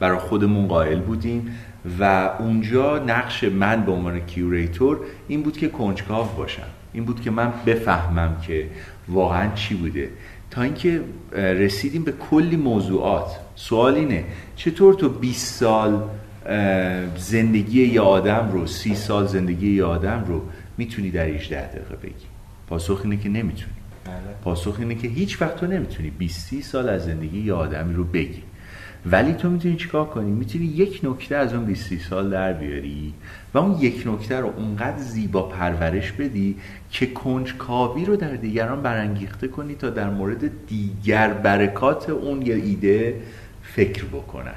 برای 0.00 0.18
خودمون 0.18 0.68
قائل 0.68 1.00
بودیم 1.00 1.58
و 2.00 2.30
اونجا 2.38 2.98
نقش 2.98 3.44
من 3.44 3.84
به 3.84 3.92
عنوان 3.92 4.20
کیوریتور 4.20 5.00
این 5.28 5.42
بود 5.42 5.56
که 5.56 5.68
کنجکاو 5.68 6.26
باشم. 6.36 6.62
این 6.94 7.04
بود 7.04 7.20
که 7.20 7.30
من 7.30 7.52
بفهمم 7.66 8.36
که 8.46 8.66
واقعا 9.08 9.54
چی 9.54 9.74
بوده. 9.74 10.08
تا 10.50 10.62
اینکه 10.62 11.00
رسیدیم 11.32 12.04
به 12.04 12.12
کلی 12.12 12.56
موضوعات. 12.56 13.38
سوال 13.56 13.94
اینه 13.94 14.24
چطور 14.56 14.94
تو 14.94 15.08
20 15.08 15.54
سال 15.54 16.02
زندگی 17.16 17.86
یه 17.86 18.00
آدم 18.00 18.50
رو 18.52 18.66
30 18.66 18.94
سال 18.94 19.26
زندگی 19.26 19.70
یه 19.76 19.84
آدم 19.84 20.24
رو 20.28 20.42
می‌تونی 20.78 21.10
در 21.10 21.26
18 21.26 21.68
دقیقه 21.68 21.96
بگی؟ 21.96 22.26
پاسخ 22.68 23.00
اینه 23.04 23.16
که 23.16 23.28
نمی‌تونی. 23.28 23.72
بله. 24.04 24.14
پاسخ 24.44 24.76
اینه 24.78 24.94
که 24.94 25.08
هیچ 25.08 25.42
وقت 25.42 25.56
تو 25.56 25.66
نمی‌تونی 25.66 26.10
20 26.10 26.60
سال 26.60 26.88
از 26.88 27.04
زندگی 27.04 27.40
یه 27.40 27.52
آدمی 27.52 27.94
رو 27.94 28.04
بگی. 28.04 28.42
ولی 29.10 29.32
تو 29.32 29.50
می‌تونی 29.50 29.76
چیکار 29.76 30.04
کنی؟ 30.04 30.30
می‌تونی 30.30 30.64
یک 30.64 31.00
نکته 31.02 31.36
از 31.36 31.54
اون 31.54 31.64
20 31.64 31.98
سال 32.10 32.30
در 32.30 32.52
بیاری 32.52 33.14
و 33.54 33.58
اون 33.58 33.80
یک 33.80 34.02
نکته 34.06 34.40
رو 34.40 34.52
اونقدر 34.56 34.98
زیبا 34.98 35.42
پرورش 35.42 36.12
بدی 36.12 36.56
که 36.90 37.06
کنجکاوی 37.06 38.04
رو 38.04 38.16
در 38.16 38.36
دیگران 38.36 38.82
برانگیخته 38.82 39.48
کنی 39.48 39.74
تا 39.74 39.90
در 39.90 40.10
مورد 40.10 40.66
دیگر 40.66 41.32
برکات 41.32 42.10
اون 42.10 42.42
یه 42.42 42.54
ایده 42.54 43.20
فکر 43.62 44.04
بکنن. 44.04 44.54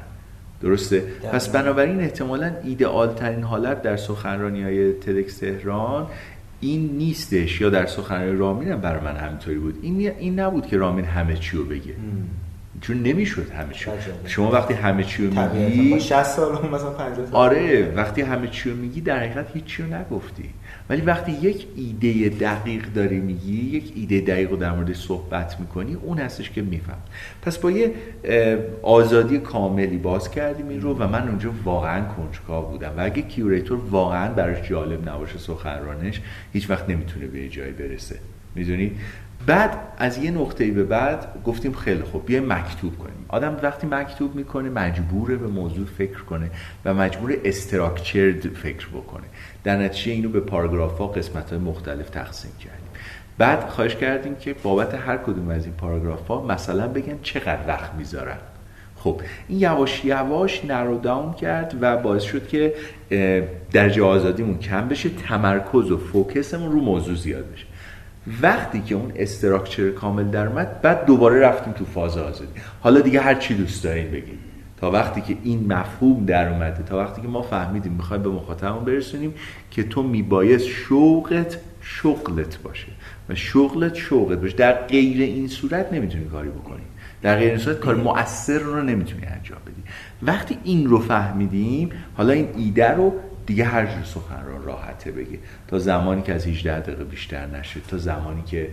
درسته؟ 0.61 0.99
پس 1.31 1.49
بنابراین 1.49 1.99
احتمالا 1.99 2.51
ایدئال 2.63 3.13
ترین 3.13 3.43
حالت 3.43 3.81
در 3.81 3.97
سخنرانی 3.97 4.63
های 4.63 4.93
تدکس 4.93 5.37
تهران 5.37 6.07
این 6.61 6.97
نیستش 6.97 7.61
یا 7.61 7.69
در 7.69 7.85
سخنرانی 7.85 8.37
رامین 8.37 8.71
هم 8.71 8.81
برای 8.81 9.01
من 9.01 9.15
همینطوری 9.15 9.57
بود. 9.57 9.79
این, 9.81 10.11
این 10.19 10.39
نبود 10.39 10.65
که 10.67 10.77
رامین 10.77 11.05
همه 11.05 11.35
چی 11.35 11.57
رو 11.57 11.63
بگه. 11.63 11.93
چون 12.81 13.03
نمی‌شد 13.03 13.49
همه 13.49 13.73
چی. 13.73 13.85
شما 14.25 14.51
وقتی 14.51 14.73
همه 14.73 15.03
چی 15.03 15.27
رو 15.27 15.49
میگی 15.49 15.99
60 15.99 16.23
سال 16.23 16.51
مثلا 16.51 16.89
50 16.89 17.15
سال 17.15 17.25
آره 17.31 17.93
وقتی 17.95 18.21
همه 18.21 18.47
چی 18.47 18.69
رو 18.69 18.75
میگی 18.75 19.01
در 19.01 19.19
حقیقت 19.19 19.47
هیچی 19.53 19.83
رو 19.83 19.95
نگفتی. 19.95 20.49
ولی 20.89 21.01
وقتی 21.01 21.31
یک 21.31 21.67
ایده 21.75 22.29
دقیق 22.29 22.85
داری 22.95 23.19
میگی 23.19 23.77
یک 23.77 23.93
ایده 23.95 24.21
دقیق 24.21 24.51
رو 24.51 24.57
در 24.57 24.71
مورد 24.71 24.93
صحبت 24.93 25.59
می‌کنی 25.59 25.93
اون 25.93 26.17
هستش 26.17 26.49
که 26.49 26.61
میفهم 26.61 26.97
پس 27.41 27.57
با 27.57 27.71
یه 27.71 27.91
آزادی 28.81 29.39
کاملی 29.39 29.97
باز 29.97 30.31
کردیم 30.31 30.69
این 30.69 30.81
رو 30.81 30.93
و 30.97 31.07
من 31.07 31.27
اونجا 31.27 31.51
واقعا 31.63 32.05
کنجکاو 32.05 32.65
بودم. 32.65 32.93
و 32.97 33.05
اگه 33.05 33.21
curator 33.21 33.79
واقعا 33.91 34.33
براش 34.33 34.69
جالب 34.69 35.09
نباشه 35.09 35.37
سخنرانش 35.37 36.21
هیچ 36.53 36.69
وقت 36.69 36.89
نمی‌تونه 36.89 37.27
به 37.27 37.49
جایی 37.49 37.71
برسه. 37.71 38.19
می‌دونی؟ 38.55 38.91
بعد 39.47 39.77
از 39.97 40.17
یه 40.17 40.31
نقطه 40.31 40.71
به 40.71 40.83
بعد 40.83 41.27
گفتیم 41.45 41.73
خیلی 41.73 42.01
خوب 42.01 42.25
بیا 42.25 42.41
مکتوب 42.41 42.97
کنیم. 42.97 43.25
آدم 43.27 43.57
وقتی 43.63 43.87
مکتوب 43.87 44.35
می‌کنه 44.35 44.69
مجبوره 44.69 45.35
به 45.35 45.47
موضوع 45.47 45.85
فکر 45.97 46.21
کنه 46.21 46.49
و 46.85 46.93
مجبور 46.93 47.37
استراکچرد 47.45 48.47
فکر 48.47 48.87
بکنه. 48.87 49.23
در 49.63 49.77
نتیجه 49.77 50.11
اینو 50.11 50.29
به 50.29 50.39
پاراگراف 50.39 50.97
ها 50.97 51.07
قسمت 51.07 51.49
های 51.49 51.59
مختلف 51.59 52.09
تقسیم 52.09 52.51
کردیم. 52.59 52.87
بعد 53.37 53.69
خواهش 53.69 53.95
کردیم 53.95 54.35
که 54.35 54.55
بابت 54.63 54.95
هر 54.95 55.17
کدوم 55.17 55.49
از 55.49 55.65
این 55.65 55.73
پاراگراف 55.73 56.27
ها 56.27 56.41
مثلا 56.41 56.87
بگن 56.87 57.19
چقدر 57.23 57.67
وقت 57.67 57.93
می‌ذارن. 57.93 58.37
خب 58.95 59.21
این 59.47 59.59
یواش 59.59 60.05
یواش 60.05 60.65
نرو 60.65 60.99
داون 60.99 61.33
کرد 61.33 61.75
و 61.81 61.97
باعث 61.97 62.23
شد 62.23 62.47
که 62.47 62.73
درجه 63.71 64.03
آزادیمون 64.03 64.57
کم 64.57 64.87
بشه 64.87 65.09
تمرکز 65.09 65.91
و 65.91 65.97
فوکسمون 65.97 66.71
رو 66.71 66.79
موضوع 66.79 67.15
زیاد 67.15 67.51
بشه. 67.53 67.65
وقتی 68.41 68.81
که 68.81 68.95
اون 68.95 69.11
استراکچر 69.15 69.89
کامل 69.89 70.23
در 70.23 70.47
اومد 70.47 70.81
بعد 70.81 71.05
دوباره 71.05 71.39
رفتیم 71.39 71.73
تو 71.73 71.85
فاز 71.85 72.17
آزادی 72.17 72.51
حالا 72.81 72.99
دیگه 72.99 73.21
هر 73.21 73.35
چی 73.35 73.55
دوست 73.55 73.83
دارین 73.83 74.11
بگید 74.11 74.39
تا 74.77 74.91
وقتی 74.91 75.21
که 75.21 75.37
این 75.43 75.73
مفهوم 75.73 76.25
در 76.25 76.49
اومده 76.49 76.83
تا 76.83 76.97
وقتی 76.97 77.21
که 77.21 77.27
ما 77.27 77.41
فهمیدیم 77.41 77.91
می‌خوایم 77.91 78.23
به 78.23 78.29
مخاطبمون 78.29 78.85
برسونیم 78.85 79.33
که 79.71 79.83
تو 79.83 80.03
میبایست 80.03 80.65
شوقت 80.65 81.57
شغلت 81.81 82.61
باشه 82.61 82.87
و 83.29 83.35
شغلت 83.35 83.95
شوقت 83.95 84.37
باشه. 84.37 84.55
در 84.55 84.73
غیر 84.73 85.21
این 85.21 85.47
صورت 85.47 85.93
نمی‌تونی 85.93 86.25
کاری 86.25 86.49
بکنی. 86.49 86.83
در 87.21 87.37
غیر 87.37 87.49
این 87.49 87.57
صورت 87.57 87.79
کار 87.79 87.95
مؤثر 87.95 88.59
رو 88.59 88.83
نمی‌تونی 88.83 89.25
انجام 89.25 89.59
بدی. 89.65 89.83
وقتی 90.23 90.57
این 90.63 90.87
رو 90.87 90.99
فهمیدیم 90.99 91.89
حالا 92.17 92.33
این 92.33 92.47
ایده 92.57 92.91
رو 92.91 93.13
دیگه 93.47 93.63
هر 93.63 93.85
جور 93.85 94.03
سخنران 94.03 94.63
راحته 94.63 95.11
بگه. 95.11 95.39
تا 95.67 95.79
زمانی 95.79 96.21
که 96.21 96.33
از 96.33 96.47
18 96.47 96.79
دقیقه 96.79 97.03
بیشتر 97.03 97.45
نشه 97.45 97.79
تا 97.87 97.97
زمانی 97.97 98.43
که 98.45 98.69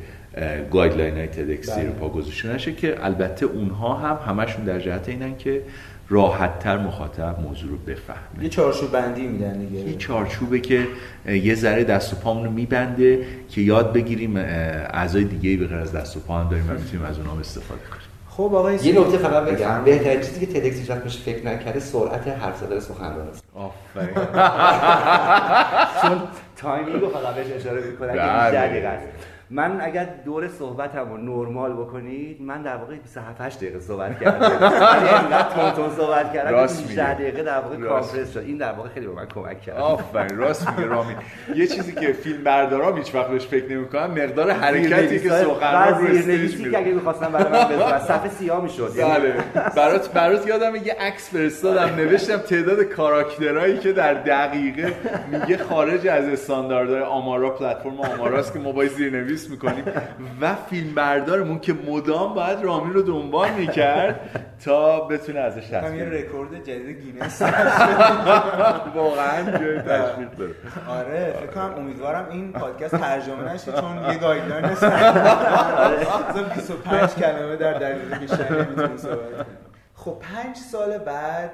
گایدلاین 0.71 1.15
های 1.17 1.27
تدکس 1.27 1.75
زیر 1.75 1.91
پا 1.91 2.09
گذاشته 2.09 2.55
نشه 2.55 2.73
که 2.73 3.05
البته 3.05 3.47
اونها 3.47 3.95
هم 3.95 4.33
همشون 4.33 4.65
در 4.65 4.81
جهت 4.81 5.09
اینن 5.09 5.37
که 5.37 5.63
راحت 6.09 6.59
تر 6.59 6.79
مخاطب 6.79 7.41
موضوع 7.41 7.71
رو 7.71 7.77
بفهمه. 7.77 8.43
یه 8.43 8.49
چارچوب 8.49 8.93
بندی 8.93 9.27
میدن 9.27 9.59
دیگه. 9.59 9.81
یه 9.81 9.97
چارچوبه 9.97 10.61
که 10.61 10.87
یه 11.27 11.55
ذره 11.55 11.85
دست 11.85 12.13
و 12.13 12.17
پامون 12.17 12.45
رو 12.45 12.51
میبنده 12.51 13.27
که 13.51 13.61
یاد 13.61 13.93
بگیریم 13.93 14.37
اعضای 14.37 15.25
دیگه 15.25 15.57
به 15.57 15.67
غیر 15.67 15.79
از 15.79 15.93
دست 15.93 16.17
و 16.17 16.21
پا 16.21 16.39
هم 16.39 16.51
داریم 16.51 16.71
و 16.71 16.73
می‌تونیم 16.73 17.07
از 17.07 17.19
اونها 17.19 17.41
استفاده 17.41 17.81
کنیم. 17.81 18.04
خب 18.37 18.55
آقای 18.55 18.77
یه 18.77 19.01
نکته 19.01 19.19
فقط 19.19 19.45
بگم. 19.45 19.85
بهترین 19.85 20.21
چیزی 20.21 20.47
که 20.47 20.61
تدکس 20.61 20.77
هیچ 20.77 20.91
وقت 20.91 21.09
فکر 21.09 21.47
نکرده 21.47 21.81
سرعت 21.81 22.29
حرف 22.29 22.59
زدن 22.59 22.81
سخنران 22.81 23.29
است. 23.29 23.45
آفرین. 23.55 24.15
چون 26.03 26.23
timing 26.57 27.01
رو 27.01 27.09
فقط 27.09 27.35
بهش 27.35 27.47
اشاره 27.53 27.83
می‌کنن 27.83 28.13
که 28.13 28.19
بله. 28.19 28.33
18 28.33 28.69
دقیقه 28.69 28.89
است. 28.89 29.07
من 29.51 29.81
اگر 29.81 30.09
دور 30.25 30.49
صحبتم 30.49 31.11
رو 31.11 31.17
نرمال 31.17 31.73
بکنید 31.73 32.43
من 32.43 32.63
در 32.63 32.77
واقع 32.77 32.95
27 32.97 33.41
8 33.41 33.57
دقیقه 33.59 33.81
صحبت 33.81 34.21
کردم. 34.21 34.41
ولی 34.41 35.09
اینقدر 35.21 35.49
تند 35.55 35.71
تند 35.71 35.97
صحبت 35.97 36.33
کردم 36.33 36.51
راست 36.51 36.85
18 36.91 37.03
میگه. 37.09 37.15
دقیقه 37.15 37.43
در 37.43 37.61
واقع. 37.61 37.77
compress 37.77 38.33
شد. 38.33 38.39
این 38.39 38.57
در 38.57 38.73
واقع 38.73 38.89
خیلی 38.89 39.07
به 39.07 39.13
من 39.13 39.27
کمک 39.27 39.61
کرد. 39.61 39.77
آفرین 39.77 40.37
راست 40.39 40.71
میگه 40.71 40.89
رامین 40.89 41.17
یه 41.55 41.67
چیزی 41.67 41.93
که 41.93 42.13
فیلم 42.13 42.45
بردارا 42.45 42.95
هیچ 42.95 43.15
وقت 43.15 43.29
بهش 43.29 43.47
فکر 43.47 43.73
نمی‌کنن 43.73 44.07
مقدار 44.07 44.51
حرکتی 44.51 45.21
که 45.21 45.29
سخنران 45.29 45.89
رو 45.89 46.05
stage 46.05 46.21
زیرنویسی 46.23 46.57
که 46.57 46.65
میده 46.65 46.79
اگه 46.79 46.93
می‌خواستم 46.93 47.33
برای 47.33 47.53
من 47.53 47.69
بذارن 47.69 47.99
صفحه 48.11 48.29
سیاه 48.31 48.63
می‌شد. 48.63 48.93
بله. 48.99 49.35
برات 49.77 50.13
برات 50.13 50.47
یادم 50.47 50.77
یه 50.77 50.97
عکس 51.01 51.31
فرستادم 51.31 51.95
نوشتم 51.97 52.37
تعداد 52.37 52.83
کاراکترهایی 52.83 53.79
که 53.79 53.93
در 53.93 54.15
دقیقه 54.15 54.93
میگه 55.31 55.57
خارج 55.57 56.07
از 56.07 56.25
استانداردهای 56.25 57.01
آمارا 57.03 57.51
پلتفرم 57.51 58.01
آماراست 58.01 58.53
که 58.53 58.59
ما 58.59 58.73
باید 58.73 58.91
زیرنویس 58.91 59.34
می‌کنیم 59.51 59.85
و 60.41 60.55
فیلم 60.55 60.95
بردارمون 60.95 61.59
که 61.59 61.73
مدام 61.73 62.35
باید 62.35 62.63
رامین 62.63 62.93
رو 62.93 63.03
دنبال 63.03 63.51
می‌کرد 63.51 64.21
تا 64.65 65.01
بتونه 65.01 65.41
ازش 65.41 65.73
هم 65.73 65.97
یه 65.97 66.05
رکورد 66.05 66.63
جدید 66.63 67.01
گینس 67.01 67.43
واقعا 68.95 69.51
جای 69.61 69.79
تشویق 69.79 70.31
داره 70.31 70.55
آره 70.89 71.35
فکر 71.41 71.47
کنم 71.47 71.75
امیدوارم 71.79 72.29
این 72.31 72.53
پادکست 72.53 72.97
ترجمه 72.97 73.53
نشه 73.53 73.73
چون 73.73 74.11
یه 74.11 74.19
guideline 74.19 74.65
هست 74.65 74.85
مثلا 76.31 76.43
25 76.55 77.11
کلمه 77.11 77.57
در 77.57 77.73
دقیقه 77.73 78.27
صحبت 78.27 78.77
کنیم. 78.77 79.47
خب 79.95 80.17
پنج 80.21 80.57
سال 80.57 80.99
بعد 80.99 81.51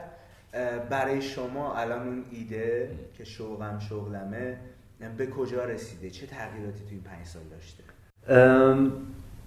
برای 0.91 1.23
شما 1.23 1.77
الان 1.77 2.09
اون 2.09 2.25
ایده 2.31 2.91
که 3.19 3.25
شوقم 3.25 3.79
شغلمه 3.79 4.57
به 5.19 5.27
کجا 5.27 5.65
رسیده؟ 5.65 6.11
چه 6.11 6.27
تغییراتی 6.27 6.85
توی 6.89 6.91
این 6.91 7.03
پنج 7.03 7.27
سال 7.27 7.43
داشته؟ 7.51 7.83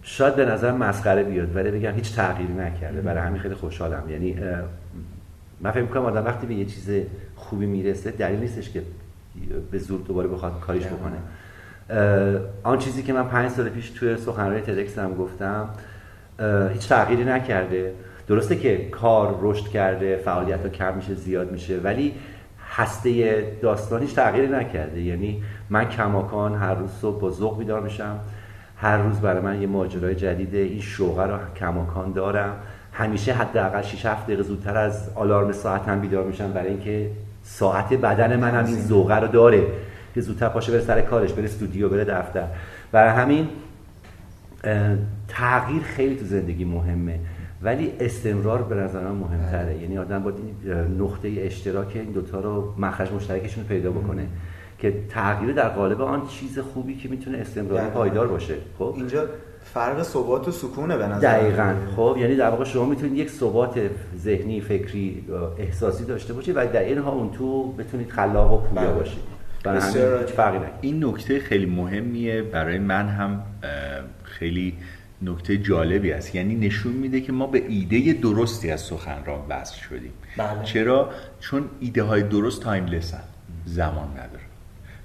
شاید 0.01 0.35
به 0.35 0.45
نظر 0.45 0.71
مسخره 0.71 1.23
بیاد 1.23 1.55
ولی 1.55 1.71
بگم 1.71 1.91
هیچ 1.91 2.15
تغییری 2.15 2.53
نکرده. 2.53 3.01
برای 3.01 3.23
همین 3.23 3.41
خیلی 3.41 3.55
خوشحالم. 3.55 4.09
یعنی 4.09 4.37
من 5.61 5.71
فکر 5.71 5.81
می‌کنم 5.81 6.05
آدم 6.05 6.25
وقتی 6.25 6.47
به 6.47 6.53
یه 6.53 6.65
چیز 6.65 6.89
خوبی 7.35 7.65
می‌رسه 7.65 8.11
دلیل 8.11 8.39
نیستش 8.39 8.69
که 8.69 8.83
به 9.71 9.77
زور 9.77 10.01
دوباره 10.01 10.27
بخواد 10.27 10.59
کاریش 10.59 10.83
بکنه. 10.85 11.17
آن 12.63 12.77
چیزی 12.77 13.03
که 13.03 13.13
من 13.13 13.27
پنج 13.27 13.51
سال 13.51 13.69
پیش 13.69 13.89
توی 13.89 14.17
سخنرانی 14.17 14.61
تدکس 14.61 14.97
هم 14.97 15.13
گفتم 15.13 15.69
هیچ 16.73 16.89
تغییری 16.89 17.23
نکرده. 17.23 17.93
درسته 18.27 18.55
که 18.55 18.89
کار 18.89 19.39
رشد 19.41 19.67
کرده 19.67 20.17
فعالیت 20.17 20.61
ها 20.61 20.69
کم 20.69 20.95
میشه 20.95 21.13
زیاد 21.13 21.51
میشه 21.51 21.77
ولی 21.77 22.13
هسته 22.73 23.41
داستان 23.61 24.01
هیچ 24.01 24.15
تغییری 24.15 24.47
نکرده. 24.47 25.01
یعنی 25.01 25.43
من 25.69 25.89
کماکان 25.89 26.55
هر 26.55 26.73
روز 26.73 26.89
صبح 27.01 27.21
با 27.21 27.31
ذوق 27.31 27.59
بیدار 27.59 27.81
میشم. 27.81 28.19
هر 28.77 28.97
روز 28.97 29.19
برای 29.19 29.41
من 29.41 29.61
یه 29.61 29.67
ماجرای 29.67 30.15
جدیده 30.15 30.57
این 30.57 30.81
شوقه 30.81 31.23
رو 31.23 31.37
کماکان 31.55 32.11
دارم. 32.11 32.55
همیشه 32.93 33.33
حداقل 33.33 33.81
6 33.81 34.05
7 34.05 34.23
دقیقه 34.23 34.43
زودتر 34.43 34.77
از 34.77 35.09
آلارم 35.15 35.51
ساعتم 35.51 35.99
بیدار 35.99 36.23
میشم 36.23 36.51
برای 36.51 36.69
اینکه 36.69 37.09
ساعت 37.43 37.93
بدن 37.93 38.35
منم 38.35 38.65
این 38.65 38.81
ذوقه 38.81 39.15
رو 39.15 39.27
داره. 39.27 39.63
که 40.15 40.21
زودتر 40.21 40.49
پاشه 40.49 40.71
بره 40.71 40.81
سر 40.81 41.01
کارش 41.01 41.33
بره 41.33 41.43
استودیو 41.43 41.89
بره 41.89 42.05
دفتر. 42.05 42.47
برای 42.91 43.21
همین 43.21 43.49
تغییر 45.27 45.83
خیلی 45.83 46.15
تو 46.15 46.25
زندگی 46.25 46.65
مهمه. 46.65 47.19
ولی 47.63 47.93
استمرار 47.99 48.61
به 48.61 48.75
نظر 48.75 48.99
من 48.99 49.15
مهمتره. 49.15 49.77
یعنی 49.81 49.97
آدم 49.97 50.23
باید 50.23 50.35
نقطه 50.99 51.33
اشتراک 51.37 51.91
این 51.95 52.11
دوتا 52.11 52.39
رو 52.39 52.73
مخرج 52.77 53.11
مشترکشون 53.11 53.63
رو 53.63 53.69
پیدا 53.69 53.91
بکنه 53.91 54.27
که 54.79 54.93
تغییر 55.09 55.53
در 55.53 55.69
قالب 55.69 56.01
آن 56.01 56.27
چیز 56.27 56.59
خوبی 56.59 56.95
که 56.95 57.09
می‌تونه 57.09 57.37
استمراری 57.37 57.83
دقیقاً. 57.83 57.99
پایدار 57.99 58.27
باشه. 58.27 58.55
خب؟ 58.79 58.93
اینجا 58.97 59.25
فرق 59.63 60.03
ثبات 60.03 60.47
و 60.47 60.51
سکونه 60.51 60.97
به 60.97 61.07
نظر 61.07 61.37
دقیقا. 61.39 61.73
خب؟ 61.95 62.15
یعنی 62.19 62.35
در 62.35 62.49
واقع 62.49 62.63
شما 62.63 62.85
می‌تونید 62.85 63.17
یک 63.17 63.29
ثبات 63.29 63.79
ذهنی 64.17 64.61
فکری 64.61 65.25
احساسی 65.57 66.05
داشته 66.05 66.33
باشید 66.33 66.57
و 66.57 66.65
در 66.73 66.83
این 66.83 66.97
ها 66.97 67.11
اون 67.11 67.31
تو 67.31 67.71
بتونید 67.71 68.09
خلاق 68.09 68.53
و 68.53 68.57
پویا 68.57 68.81
بله. 68.81 68.93
باشید. 68.93 69.33
بسیار 69.65 70.25
فرقی 70.25 70.57
این 70.81 71.05
نکته 71.05 71.39
خیلی 71.39 71.65
مهمیه. 71.65 72.41
برای 72.41 72.79
من 72.79 73.07
هم 73.07 73.43
خیلی 74.23 74.73
نکته 75.23 75.57
جالبی 75.57 76.11
است. 76.11 76.35
یعنی 76.35 76.55
نشون 76.55 76.93
میده 76.93 77.21
که 77.21 77.31
ما 77.31 77.47
به 77.47 77.65
ایده 77.67 78.13
درستی 78.13 78.71
از 78.71 78.81
سخنران 78.81 79.39
وصل 79.49 79.75
شدیم. 79.75 80.13
بله. 80.37 80.63
چرا؟ 80.63 81.11
چون 81.39 81.69
ایده 81.79 82.03
های 82.03 82.23
درست 82.23 82.61
تایملسن 82.61 83.23
زمان 83.65 84.11
نداره. 84.11 84.43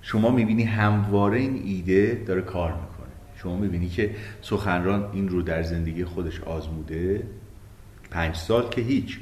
شما 0.02 0.30
می‌بینی 0.30 0.64
همواره 0.64 1.38
این 1.38 1.62
ایده 1.64 2.22
داره 2.26 2.42
کار 2.42 2.72
می‌کنه. 2.72 3.12
شما 3.36 3.56
می‌بینی 3.56 3.88
که 3.88 4.14
سخنران 4.42 5.10
این 5.12 5.28
رو 5.28 5.42
در 5.42 5.62
زندگی 5.62 6.04
خودش 6.04 6.40
آزموده 6.40 7.22
پنج 8.10 8.36
سال 8.36 8.68
که 8.68 8.80
هیچ. 8.80 9.18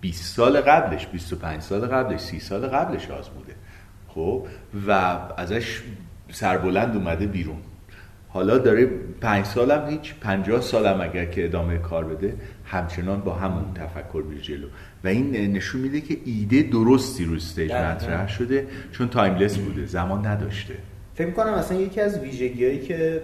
20 0.00 0.34
سال 0.36 0.60
قبلش 0.60 1.06
25 1.06 1.60
سال 1.62 1.80
قبلش 1.86 2.20
30 2.20 2.40
سال 2.40 2.66
قبلش 2.66 3.10
آزموده. 3.10 3.54
خب؟ 4.08 4.46
و 4.86 4.90
ازش 5.36 5.82
سربلند 6.30 6.96
اومده 6.96 7.26
بیرون. 7.26 7.58
حالا 8.32 8.58
داره 8.58 8.86
پنج 9.20 9.44
سالم 9.44 9.88
هیچ 9.88 10.14
پنجاه 10.20 10.60
سالم 10.60 11.00
اگر 11.00 11.24
که 11.24 11.44
ادامه 11.44 11.78
کار 11.78 12.04
بده 12.04 12.34
همچنان 12.64 13.20
با 13.20 13.34
همون 13.34 13.64
تفکر 13.74 14.24
میره 14.28 14.40
جلو. 14.40 14.66
و 15.04 15.08
این 15.08 15.52
نشون 15.52 15.80
میده 15.80 16.00
که 16.00 16.16
ایده 16.24 16.62
درستی 16.62 17.24
رو 17.24 17.34
stage. 17.34 17.72
مطرح 17.72 18.28
شده 18.28 18.66
چون 18.92 19.08
timeless 19.08 19.58
بوده 19.58 19.86
زمان 19.86 20.26
نداشته. 20.26 20.74
فکر 21.14 21.26
می‌کنم 21.26 21.54
مثلا 21.54 21.80
یکی 21.80 22.00
از 22.00 22.18
ویژگیهایی 22.18 22.80
که 22.80 23.22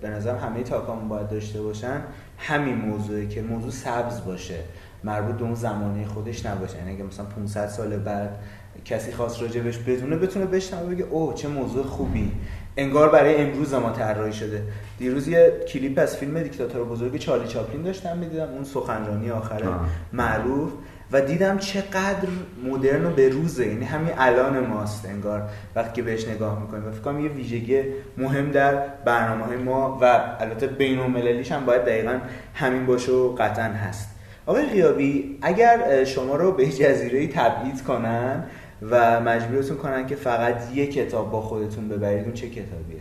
به 0.00 0.08
نظر 0.08 0.36
همه 0.36 0.62
talk 0.62 0.88
امون 0.88 1.08
باید 1.08 1.28
داشته 1.28 1.62
باشن 1.62 2.00
همین 2.38 2.74
موضوعه 2.74 3.26
که 3.26 3.42
موضوع 3.42 3.70
سبز 3.70 4.24
باشه 4.24 4.58
مربوط 5.04 5.34
به 5.34 5.44
اون 5.44 5.54
زمانه 5.54 6.04
خودش 6.04 6.46
نباشه. 6.46 6.78
یعنی 6.78 6.94
اگه 6.94 7.04
مثلا 7.04 7.24
500 7.24 7.68
سال 7.68 7.96
بعد 7.96 8.38
کسی 8.84 9.12
خواست 9.12 9.42
راجبش 9.42 9.78
بدونه 9.78 10.16
بتونه 10.16 10.46
بشنوه 10.46 10.94
بگه 10.94 11.04
اوه 11.04 11.34
چه 11.34 11.48
موضوع 11.48 11.82
خوبی. 11.82 12.32
انگار 12.78 13.08
برای 13.08 13.36
امروز 13.36 13.74
ما 13.74 13.90
طراحی 13.90 14.32
شده. 14.32 14.62
دیروز 14.98 15.28
یه 15.28 15.52
کلیپ 15.68 15.98
از 15.98 16.16
فیلم 16.16 16.42
دیکتاتور 16.42 16.84
بزرگ 16.84 17.16
چارلی 17.16 17.48
چاپلین 17.48 17.82
داشتم 17.82 18.18
می‌دیدم 18.18 18.48
اون 18.48 18.64
سخنرانی 18.64 19.30
آخر 19.30 19.64
آه. 19.68 19.86
معروف. 20.12 20.72
و 21.12 21.20
دیدم 21.20 21.58
چقدر 21.58 22.28
مدرن 22.64 23.06
و 23.06 23.10
به 23.10 23.28
روزه 23.28 23.66
یعنی 23.66 23.84
همین 23.84 24.12
الان 24.18 24.66
ماست 24.66 25.06
انگار. 25.06 25.42
وقتی 25.76 25.92
که 25.92 26.02
بهش 26.02 26.28
نگاه 26.28 26.60
می‌کنیم. 26.60 26.88
و 26.88 26.90
فکر 26.90 27.00
کنم 27.00 27.20
یه 27.20 27.30
ویژگی 27.30 27.82
مهم 28.16 28.50
در 28.50 28.74
برنامه 29.04 29.44
های 29.44 29.56
ما 29.56 29.98
و 30.00 30.20
البته 30.40 30.66
بین 30.66 30.98
المللیش 30.98 31.52
هم 31.52 31.64
باید 31.64 31.82
دقیقا 31.84 32.18
همین 32.54 32.86
باشه 32.86 33.12
و 33.12 33.34
قطعا 33.34 33.64
هست. 33.64 34.08
آقای 34.46 34.66
غیابی 34.66 35.38
اگر 35.42 36.04
شما 36.04 36.36
رو 36.36 36.52
به 36.52 36.66
جزیره 36.66 37.26
تبعید 37.26 37.82
کنن 37.82 38.44
و 38.82 39.20
مجبورتون 39.20 39.76
کنن 39.76 40.06
که 40.06 40.16
فقط 40.16 40.74
یه 40.74 40.86
کتاب 40.86 41.30
با 41.30 41.40
خودتون 41.40 41.88
ببرید 41.88 42.24
اون 42.24 42.32
چه 42.32 42.50
کتابیه؟ 42.50 43.00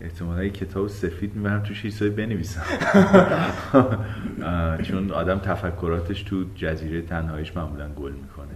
احتمالا 0.00 0.48
کتاب 0.48 0.88
سفید 0.88 1.36
می‌برم 1.36 1.62
توش 1.62 1.82
چیزایی 1.82 2.10
بنویسم. 2.10 2.62
چون 4.88 5.10
آدم 5.10 5.38
تفکراتش 5.38 6.22
تو 6.22 6.44
جزیره 6.54 7.02
تنهاییش 7.02 7.56
معمولا 7.56 7.88
گل 7.88 8.12
می‌کنه. 8.12 8.54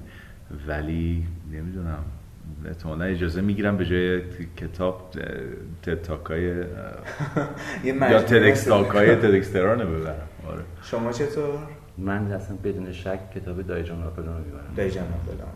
ولی 0.68 1.26
نمی‌دونم 1.52 2.04
احتمالا 2.66 3.04
اجازه 3.04 3.40
می‌گیرم 3.40 3.76
به 3.76 3.86
جای 3.86 4.22
کتاب 4.56 5.10
تتاکای 5.82 6.46
یا 7.84 8.22
تدکستاکای 8.22 9.16
تدکسترانه 9.16 9.84
ببرم. 9.84 10.28
آره. 10.48 10.62
شما 10.82 11.12
چطور؟ 11.12 11.58
من 11.98 12.32
اصلا 12.32 12.56
بدون 12.64 12.92
شک 12.92 13.18
کتاب 13.34 13.62
دایجان 13.62 14.02
آپلون 14.02 14.28
رو 14.28 14.44
می‌برم. 14.44 14.74
دایجان 14.76 15.04
آپلون 15.04 15.48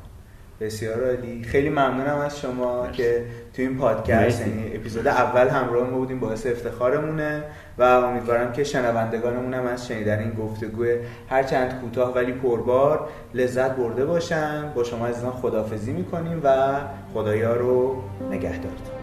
بسیار 0.61 1.05
عالی. 1.05 1.43
خیلی 1.43 1.69
ممنونم 1.69 2.19
از 2.19 2.41
شما 2.41 2.89
که 2.93 3.25
تو 3.55 3.63
این 3.63 3.79
پادکست 3.79 4.47
یعنی 4.47 4.77
اپیزود 4.77 5.07
اول 5.07 5.49
همراه 5.49 5.91
ما 5.91 5.99
بودیم 5.99 6.21
باعث 6.21 6.47
افتخارمونه 6.47 7.43
و 7.79 7.83
امیدوارم 7.83 8.53
که 8.53 8.65
شنوندگانمون 8.65 9.55
هم 9.55 9.67
از 9.67 9.87
شنیدن 9.89 10.19
این 10.19 10.31
گفتگو 10.31 10.85
هر 11.31 11.43
چند 11.43 11.81
کوتاه 11.81 12.15
ولی 12.15 12.33
پربار 12.33 13.09
لذت 13.35 13.77
برده 13.77 14.05
باشن. 14.05 14.73
با 14.75 14.85
شما 14.85 15.07
عزیزان 15.07 15.33
خدافزی 15.33 15.93
می‌کنیم 15.93 16.41
و 16.45 16.77
خدایا 17.15 17.57
رو 17.57 18.03
نگهدارتون 18.31 18.98